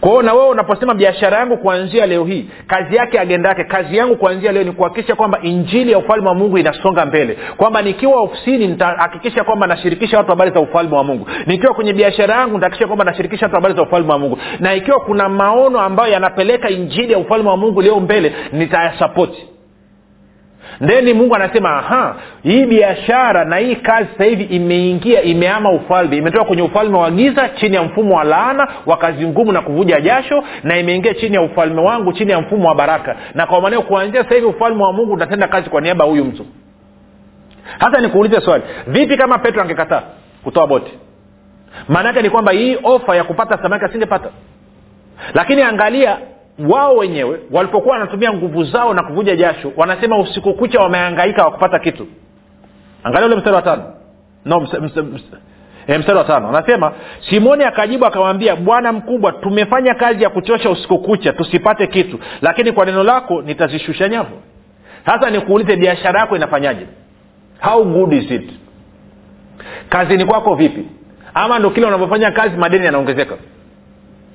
Kwa 0.00 0.22
na 0.22 0.32
wewe 0.34 0.48
unaposema 0.48 0.94
biashara 0.94 1.38
yangu 1.38 1.56
kuanzia 1.56 2.06
leo 2.06 2.24
hii 2.24 2.50
kazi 2.66 2.96
yake 2.96 3.18
agenda 3.20 3.48
yake 3.48 3.64
kazi 3.64 3.96
yangu 3.96 4.16
kuanzia 4.16 4.52
leo 4.52 4.64
ni 4.64 4.72
kuhakikisha 4.72 5.14
kwamba 5.14 5.38
injili 5.42 5.92
ya 5.92 5.98
ufalme 5.98 6.28
wa 6.28 6.34
mungu 6.34 6.58
inasonga 6.58 7.06
mbele. 7.06 7.38
Kwamba 7.56 7.82
nikiwa 7.82 8.20
ofisini 8.20 8.66
nitahakikisha 8.66 9.44
kwamba 9.44 9.66
nashirikisha 9.66 10.16
watu 10.18 10.30
habari 10.30 10.50
za 10.50 10.60
ufalme 10.60 10.96
wa 10.96 11.04
mungu. 11.04 11.26
Nikiwa 11.46 11.74
kwenye 11.74 11.92
biashara 11.92 12.34
yangu 12.34 12.52
nitahakikisha 12.54 12.86
kwamba 12.86 13.04
nashirikisha 13.04 13.46
watu 13.46 13.54
habari 13.54 13.74
za 13.74 13.82
ufalme 13.82 14.12
wa 14.12 14.18
mungu. 14.18 14.38
Na 14.60 14.74
ikiwa 14.74 15.00
kuna 15.00 15.28
maono 15.28 15.80
ambayo 15.80 16.12
yanapeleka 16.12 16.68
injili 16.70 17.12
ya 17.12 17.18
ufalme 17.18 17.48
wa 17.48 17.56
mungu 17.56 17.82
leo 17.82 18.00
mbele 18.00 18.32
nitayasapoti 18.52 19.46
ndeni 20.80 21.12
mungu 21.14 21.34
anasema 21.34 21.70
aha 21.78 22.16
hii 22.42 22.64
biashara 22.66 23.44
na 23.44 23.56
hii 23.56 23.76
kazi 23.76 24.08
sasa 24.12 24.24
hivi 24.24 24.44
imeingia 24.44 25.22
imeama 25.22 25.70
ufalme. 25.72 26.16
Imetoka 26.16 26.44
kwenye 26.44 26.62
ufalme 26.62 26.98
wa 26.98 27.10
giza 27.10 27.48
chini 27.48 27.76
ya 27.76 27.82
mfumo 27.82 28.16
wa 28.16 28.24
laana 28.24 28.68
wa 28.86 28.96
kazi 28.96 29.26
ngumu 29.26 29.52
na 29.52 29.60
kuvuja 29.60 30.00
jasho 30.00 30.44
na 30.62 30.78
imeingia 30.78 31.14
chini 31.14 31.34
ya 31.34 31.42
ufalme 31.42 31.80
wangu 31.80 32.12
chini 32.12 32.30
ya 32.32 32.40
mfumo 32.40 32.68
wa 32.68 32.74
baraka. 32.74 33.16
Na 33.34 33.46
kwa 33.46 33.60
maneo 33.60 33.82
kuanzia 33.82 34.22
sasa 34.22 34.34
hivi 34.34 34.46
ufalme 34.46 34.82
wa 34.82 34.92
mungu 34.92 35.12
utatenda 35.12 35.48
kazi 35.48 35.70
kwa 35.70 35.80
niaba 35.80 36.04
ya 36.04 36.10
huyu 36.10 36.24
mtu. 36.24 36.46
Hasa 37.78 38.00
nikuulize 38.00 38.40
swali 38.40 38.62
vipi 38.86 39.16
kama 39.16 39.38
petro 39.38 39.62
angekataa 39.62 40.02
kutoa 40.44 40.66
boti? 40.66 40.92
Maana 41.88 42.08
yake 42.08 42.22
ni 42.22 42.30
kwamba 42.30 42.52
hii 42.52 42.76
ofa 42.82 43.16
ya 43.16 43.24
kupata 43.24 43.58
samaki 43.62 43.84
asingepata. 43.84 44.28
Lakini 45.34 45.62
angalia 45.62 46.18
wao 46.58 46.96
wenyewe 46.96 47.40
walipokuwa 47.50 47.92
wanatumia 47.94 48.32
nguvu 48.32 48.64
zao 48.64 48.94
na 48.94 49.02
kuvuja 49.02 49.36
jasho 49.36 49.72
wanasema 49.76 50.18
usiku 50.18 50.54
kucha 50.54 50.80
wameangaika 50.80 51.44
wakupata 51.44 51.78
kitu. 51.78 52.06
Angalia 53.04 53.26
ule 53.26 53.36
mstari 53.36 53.56
wa 53.56 53.62
tano. 53.62 53.84
No 54.44 54.60
mstari, 54.60 54.82
mstari, 54.82 55.06
mstari, 55.06 55.42
e, 55.86 55.98
mstari 55.98 56.18
wa 56.18 56.24
tano. 56.24 56.48
Anasema 56.48 56.92
simoni 57.30 57.64
akajibu 57.64 58.06
akamwambia 58.06 58.56
bwana 58.56 58.92
mkubwa 58.92 59.32
tumefanya 59.32 59.94
kazi 59.94 60.22
ya 60.22 60.30
kuchosha 60.30 60.70
usiku 60.70 60.98
kucha 60.98 61.32
tusipate 61.32 61.86
kitu 61.86 62.18
lakini 62.42 62.72
kwa 62.72 62.86
neno 62.86 63.02
lako 63.04 63.42
nitazishusha 63.42 64.08
nyavu. 64.08 64.36
Sasa 65.06 65.30
nikuulize 65.30 65.76
biashara 65.76 66.20
yako 66.20 66.36
inafanyaje? 66.36 66.86
How 67.60 67.84
good 67.84 68.12
is 68.12 68.30
it? 68.30 68.50
Kazini 69.88 70.24
kwako 70.24 70.54
vipi? 70.54 70.86
Ama 71.34 71.58
ndo 71.58 71.70
kile 71.70 71.86
unavyofanya 71.86 72.30
kazi 72.30 72.56
madeni 72.56 72.84
yanaongezeka 72.86 73.36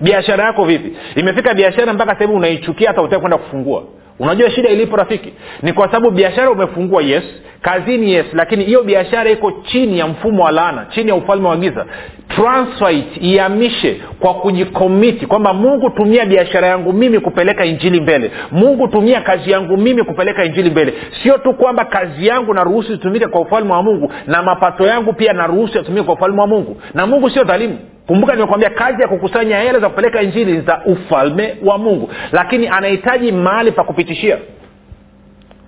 biashara 0.02 0.44
yako 0.44 0.66
vipi? 0.66 0.94
Imefika 1.16 1.54
biashara 1.54 1.94
mpaka 1.94 2.14
sahivi 2.16 2.34
unaichukia 2.34 2.88
hata 2.88 3.02
utaki 3.02 3.20
kwenda 3.22 3.38
kufungua. 3.38 3.84
Unajua 4.20 4.50
shida 4.50 4.70
ilipo 4.70 4.96
rafiki 4.96 5.34
ni 5.62 5.74
kwa 5.74 5.86
sababu 5.88 6.12
biashara 6.12 6.52
umefungua 6.52 7.02
yes. 7.04 7.24
Kazini 7.62 8.14
yes. 8.14 8.26
Lakini 8.34 8.64
hiyo 8.64 8.84
biashara 8.84 9.30
iko 9.30 9.52
chini 9.52 10.00
ya 10.00 10.08
mfumo 10.08 10.44
wa 10.44 10.52
laana 10.52 10.86
chini 10.90 11.10
ya 11.10 11.16
ufalme 11.16 11.48
wa 11.48 11.58
giza. 11.58 11.86
Transfer 12.28 13.96
kwa 14.20 14.34
kujikomiti 14.34 15.26
kwamba 15.26 15.54
mungu 15.54 15.90
tumia 15.90 16.26
biashara 16.26 16.68
yangu 16.68 16.94
mimi 16.94 17.20
kupeleka 17.20 17.66
injili 17.66 18.02
mbele. 18.02 18.32
Mungu 18.52 18.88
tumia 18.88 19.22
kazi 19.22 19.52
yangu 19.52 19.78
mimi 19.78 20.04
kupeleka 20.04 20.46
injili 20.46 20.70
mbele. 20.70 20.94
Sio 21.24 21.38
tu 21.38 21.54
kwamba 21.54 21.86
kazi 21.86 22.28
yangu 22.28 22.54
naruhusu 22.54 22.94
itumike 22.94 23.28
kwa 23.28 23.42
ufalme 23.42 23.74
wa 23.74 23.84
mungu 23.84 24.12
na 24.28 24.44
mapato 24.44 24.86
yangu 24.88 25.14
pia 25.14 25.34
naruhusu 25.34 25.78
yatumike 25.78 26.04
kwa 26.04 26.14
ufalme 26.14 26.42
wa 26.42 26.48
mungu. 26.48 26.82
Na 26.94 27.08
mungu 27.08 27.30
sio 27.30 27.44
dhalimu 27.44 27.78
kumbuka 28.08 28.34
nimekwambia 28.36 28.70
kazi 28.70 29.02
ya 29.02 29.08
kukusanya 29.08 29.60
hela 29.60 29.80
za 29.80 29.90
kupeleka 29.90 30.22
injili 30.22 30.52
ni 30.52 30.62
za 30.62 30.82
ufalme 30.86 31.58
wa 31.66 31.78
mungu. 31.78 32.10
Lakini 32.32 32.68
anahitaji 32.68 33.32
mahali 33.32 33.72
pa 33.72 33.84
kupitishia. 33.84 34.38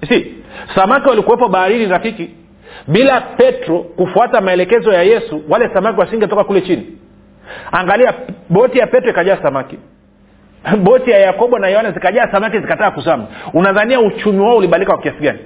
Si 0.10 0.36
samaki 0.76 1.10
walikuwepo 1.10 1.48
baharini 1.50 1.86
rafiki 1.86 2.30
bila 2.88 3.22
petro 3.22 3.80
kufuata 3.80 4.42
maelekezo 4.42 4.92
ya 4.92 5.04
yesu 5.04 5.42
wale 5.50 5.70
samaki 5.74 6.00
wasingetoka 6.00 6.44
kule 6.44 6.62
chini. 6.62 6.88
Angalia 7.72 8.14
boti 8.50 8.78
ya 8.80 8.88
petro 8.88 9.10
ikajaa 9.10 9.38
samaki. 9.44 9.78
Boti 10.84 11.12
ya 11.12 11.20
yakobo 11.20 11.60
na 11.60 11.68
yohana 11.68 11.92
zikajaa 11.92 12.32
samaki 12.32 12.60
zikataa 12.60 12.92
kuzama. 12.92 13.28
Unadhania 13.54 14.00
uchumi 14.00 14.40
wao 14.40 14.58
ulibalika 14.58 14.94
kwa 14.94 15.02
kiasi 15.02 15.20
gani 15.20 15.40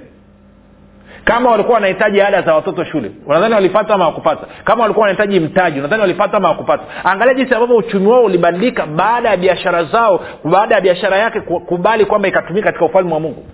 kama 1.28 1.50
walikuwa 1.50 1.74
wanahitaji 1.74 2.20
ada 2.20 2.42
za 2.42 2.54
watoto 2.54 2.84
shule 2.84 3.10
unadhani 3.26 3.54
walipata 3.54 3.94
ama 3.94 4.04
wakupata 4.06 4.46
kama 4.64 4.82
walikuwa 4.82 5.06
wanahitaji 5.06 5.40
mtaji 5.40 5.78
unadhani 5.78 6.00
walipata 6.00 6.36
ama 6.36 6.48
wakupata 6.48 6.82
angalia 7.04 7.34
jinsi 7.34 7.54
ambavyo 7.54 7.76
uchumi 7.76 8.06
wao 8.06 8.24
ulibadilika 8.24 8.86
baada 8.86 9.28
ya 9.30 9.36
biashara 9.36 9.84
zao 9.84 10.20
baada 10.44 10.74
ya 10.74 10.80
biashara 10.80 11.16
yake 11.16 11.40
kubali 11.40 12.04
kwamba 12.04 12.28
ikatumika 12.28 12.66
katika 12.66 12.84
ufalme 12.84 13.14
wa 13.14 13.20
mungu. 13.20 13.46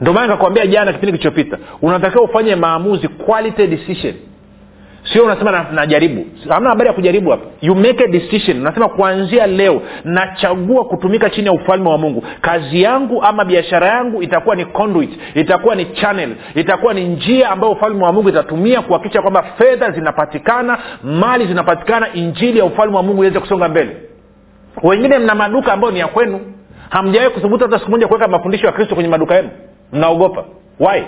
Ndio 0.00 0.12
maana 0.12 0.26
nikakwambia 0.26 0.66
jana 0.66 0.92
kipindi 0.92 1.18
kilichopita 1.18 1.58
unatakiwa 1.82 2.24
ufanye 2.24 2.56
maamuzi 2.56 3.08
quality 3.08 3.66
decision 3.66 4.14
sio 5.12 5.24
unasema 5.24 5.66
najaribu. 5.72 6.26
Hamna 6.48 6.70
habari 6.70 6.86
ya 6.88 6.92
kujaribu 6.94 7.30
hapa. 7.30 7.44
You 7.60 7.74
make 7.74 8.04
a 8.04 8.08
decision. 8.08 8.60
Unasema 8.60 8.88
kuanzia 8.88 9.46
leo 9.46 9.82
nachagua 10.04 10.84
kutumika 10.84 11.30
chini 11.30 11.46
ya 11.46 11.52
ufalme 11.52 11.88
wa 11.88 11.98
mungu. 11.98 12.24
Kazi 12.40 12.82
yangu 12.82 13.22
ama 13.22 13.44
biashara 13.44 13.86
yangu 13.86 14.22
itakuwa 14.22 14.56
ni 14.56 14.64
conduit 14.64 15.10
itakuwa 15.34 15.74
ni 15.74 15.84
channel 15.84 16.34
itakuwa 16.54 16.94
ni 16.94 17.04
njia 17.04 17.50
ambayo 17.50 17.72
ufalme 17.72 18.04
wa 18.04 18.12
mungu 18.12 18.28
itatumia 18.28 18.82
kuhakikisha 18.82 19.22
kwamba 19.22 19.42
fedha 19.42 19.90
zinapatikana 19.90 20.78
mali 21.02 21.46
zinapatikana 21.46 22.12
injili 22.12 22.58
ya 22.58 22.64
ufalme 22.64 22.96
wa 22.96 23.02
mungu 23.02 23.22
iweze 23.24 23.40
kusonga 23.40 23.68
mbele. 23.68 23.96
Wengine 24.82 25.18
mna 25.18 25.34
maduka 25.34 25.72
ambayo 25.72 25.92
ni 25.92 25.98
ya 25.98 26.06
kwenu. 26.06 26.40
Hamjawahi 26.90 27.30
kuthubutu 27.30 27.64
hata 27.64 27.78
siku 27.78 27.90
moja 27.90 28.06
kuweka 28.08 28.28
mafundisho 28.28 28.66
ya 28.66 28.72
kristo 28.72 28.94
kwenye 28.94 29.10
maduka 29.10 29.34
yenu? 29.34 29.48
Mnaogopa. 29.92 30.44
Why? 30.80 31.02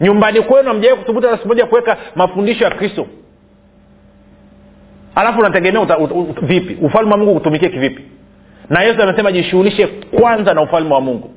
Nyumbani 0.00 0.40
kwenu 0.40 0.70
amjawai 0.70 0.98
kuthubutu 0.98 1.26
hata 1.26 1.36
siku 1.36 1.48
moja 1.48 1.66
kuweka 1.66 1.96
mafundisho 2.16 2.64
ya 2.64 2.70
kristo 2.70 3.06
alafu 5.14 5.38
unategemea 5.40 5.86
vipi? 6.42 6.78
Ufalme 6.82 7.10
wa 7.12 7.16
mungu 7.18 7.34
kutumikia 7.34 7.68
kivipi? 7.68 8.02
Na 8.70 8.82
yesu 8.82 9.02
amesema 9.02 9.32
jishughulishe 9.32 9.86
kwanza 9.86 10.54
na 10.54 10.62
ufalme 10.62 10.94
wa 10.94 11.00
mungu. 11.00 11.30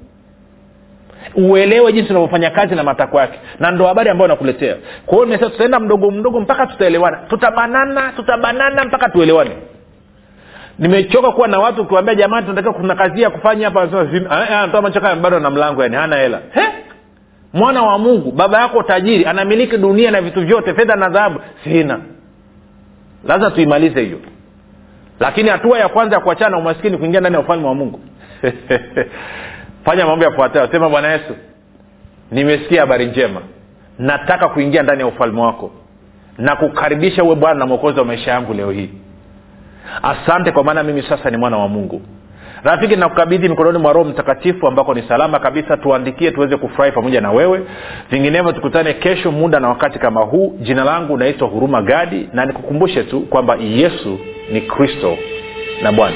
Uelewe 1.35 1.93
jinsi 1.93 2.09
unavyofanya 2.09 2.49
kazi 2.49 2.75
na 2.75 2.83
matakwa 2.83 3.21
yake. 3.21 3.39
Na 3.59 3.71
ndo 3.71 3.85
habari 3.85 4.09
ambayo 4.09 4.27
nakuletea. 4.27 4.75
Kwa 5.05 5.15
hiyo 5.15 5.25
nimesema 5.25 5.49
tutaenda 5.49 5.79
mdogo 5.79 6.11
mdogo 6.11 6.39
mpaka 6.39 6.67
tutaelewana. 6.67 7.17
Tutabanana 7.17 8.11
tutabanana 8.15 8.85
mpaka 8.85 9.09
tuelewane. 9.09 9.51
Nimechoka 10.79 11.31
kuwa 11.31 11.47
na 11.47 11.59
watu 11.59 11.81
ukiwambia 11.81 12.15
jamani 12.15 12.45
tunatakiwa 12.45 12.73
kuna 12.73 12.95
kazi 12.95 13.21
ya 13.21 13.29
kufanya 13.29 13.65
hapa. 13.65 13.87
Toa 14.71 15.15
bado 15.15 15.39
na 15.39 15.49
mlango 15.49 15.83
yani 15.83 15.95
hana 15.95 16.15
hela. 16.15 16.41
Mwana 17.53 17.83
wa 17.83 17.97
mungu 17.97 18.31
baba 18.31 18.61
yako 18.61 18.83
tajiri 18.83 19.25
anamiliki 19.25 19.77
dunia 19.77 20.11
na 20.11 20.21
vitu 20.21 20.45
vyote 20.45 20.73
fedha 20.73 20.95
na 20.95 21.09
dhahabu. 21.09 21.39
Sina 21.63 21.99
lazima 23.25 23.51
tuimalize 23.51 24.01
hiyo. 24.01 24.19
Lakini 25.19 25.49
hatua 25.49 25.79
ya 25.79 25.89
kwanza 25.89 26.15
ya 26.15 26.21
kuachana 26.21 26.49
na 26.49 26.57
umaskini 26.57 26.97
kuingia 26.97 27.19
ndani 27.19 27.35
ya 27.35 27.41
ufalme 27.41 27.67
wa 27.67 27.75
mungu. 27.75 27.99
Fanya 29.85 30.05
mambo 30.05 30.25
yafuatayo. 30.25 30.67
Sema 30.71 30.89
bwana 30.89 31.11
yesu 31.11 31.35
nimesikia 32.31 32.81
habari 32.81 33.05
njema. 33.05 33.41
Nataka 33.99 34.49
kuingia 34.49 34.83
ndani 34.83 34.99
ya 34.99 35.07
ufalme 35.07 35.41
wako 35.41 35.71
na 36.37 36.55
kukaribisha 36.55 37.23
uwe 37.23 37.35
bwana 37.35 37.59
na 37.59 37.65
mwokozi 37.65 37.99
wa 37.99 38.05
maisha 38.05 38.31
yangu 38.31 38.53
leo 38.53 38.71
hii. 38.71 38.89
Asante 40.03 40.51
kwa 40.51 40.63
maana 40.63 40.83
mimi 40.83 41.03
sasa 41.03 41.29
ni 41.29 41.37
mwana 41.37 41.57
wa 41.57 41.67
mungu 41.67 42.01
rafiki 42.65 42.95
nakukabidhi 42.95 43.49
mikononi 43.49 43.77
mwa 43.77 43.93
roho 43.93 44.09
mtakatifu 44.09 44.67
ambako 44.67 44.93
ni 44.93 45.03
salama 45.07 45.39
kabisa. 45.39 45.77
Tuandikie 45.77 46.31
tuweze 46.31 46.57
kufurahi 46.57 46.91
pamoja 46.91 47.21
na 47.21 47.31
wewe. 47.31 47.61
Vinginevyo 48.11 48.51
tukutane 48.51 48.93
kesho 48.93 49.31
muda 49.31 49.59
na 49.59 49.69
wakati 49.69 49.99
kama 49.99 50.21
huu. 50.21 50.55
Jina 50.59 50.83
langu 50.83 51.17
naitwa 51.17 51.47
huruma 51.47 51.81
gadi 51.81 52.29
na 52.33 52.45
nikukumbushe 52.45 53.03
tu 53.03 53.21
kwamba 53.21 53.55
yesu 53.55 54.19
ni 54.51 54.61
kristo 54.61 55.17
na 55.81 55.91
bwana 55.91 56.15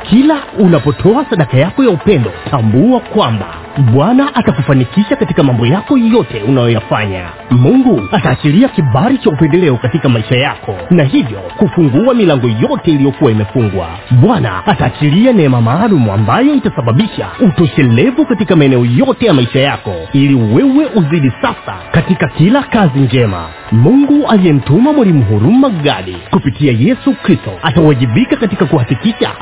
kila 0.09 0.35
unapotoa 0.59 1.25
sadaka 1.29 1.57
yako 1.57 1.83
ya 1.83 1.89
upendo 1.89 2.31
tambua 2.51 2.99
kwamba 2.99 3.45
bwana 3.93 4.35
atakufanikisha 4.35 5.15
katika 5.15 5.43
mambo 5.43 5.65
yako 5.65 5.97
yote 5.97 6.41
unayoyafanya. 6.47 7.25
Mungu 7.51 8.01
ataachilia 8.11 8.67
kibari 8.69 9.17
cha 9.17 9.29
upendeleo 9.29 9.77
katika 9.77 10.09
maisha 10.09 10.35
yako 10.35 10.75
na 10.89 11.03
hivyo 11.03 11.39
kufungua 11.57 12.13
milango 12.13 12.47
yote 12.47 12.91
iliyokuwa 12.91 13.31
imefungwa. 13.31 13.87
Bwana 14.11 14.65
ataachilia 14.65 15.33
neema 15.33 15.61
maalumu 15.61 16.13
ambayo 16.13 16.53
itasababisha 16.53 17.27
utoshelevu 17.39 18.25
katika 18.25 18.55
maeneo 18.55 18.85
yote 18.85 19.25
ya 19.25 19.33
maisha 19.33 19.59
yako 19.59 19.93
ili 20.13 20.33
wewe 20.35 20.85
uzidi 20.95 21.31
sasa 21.41 21.75
katika 21.91 22.27
kila 22.27 22.63
kazi 22.63 22.99
njema. 22.99 23.45
Mungu 23.71 24.27
aliyemtuma 24.27 24.93
mwalimu 24.93 25.23
huruma 25.23 25.69
gadi 25.69 26.17
kupitia 26.31 26.71
yesu 26.71 27.13
kristo 27.23 27.51
atawajibika 27.63 28.35
katika 28.35 28.65
kuhakikisha 28.65 29.41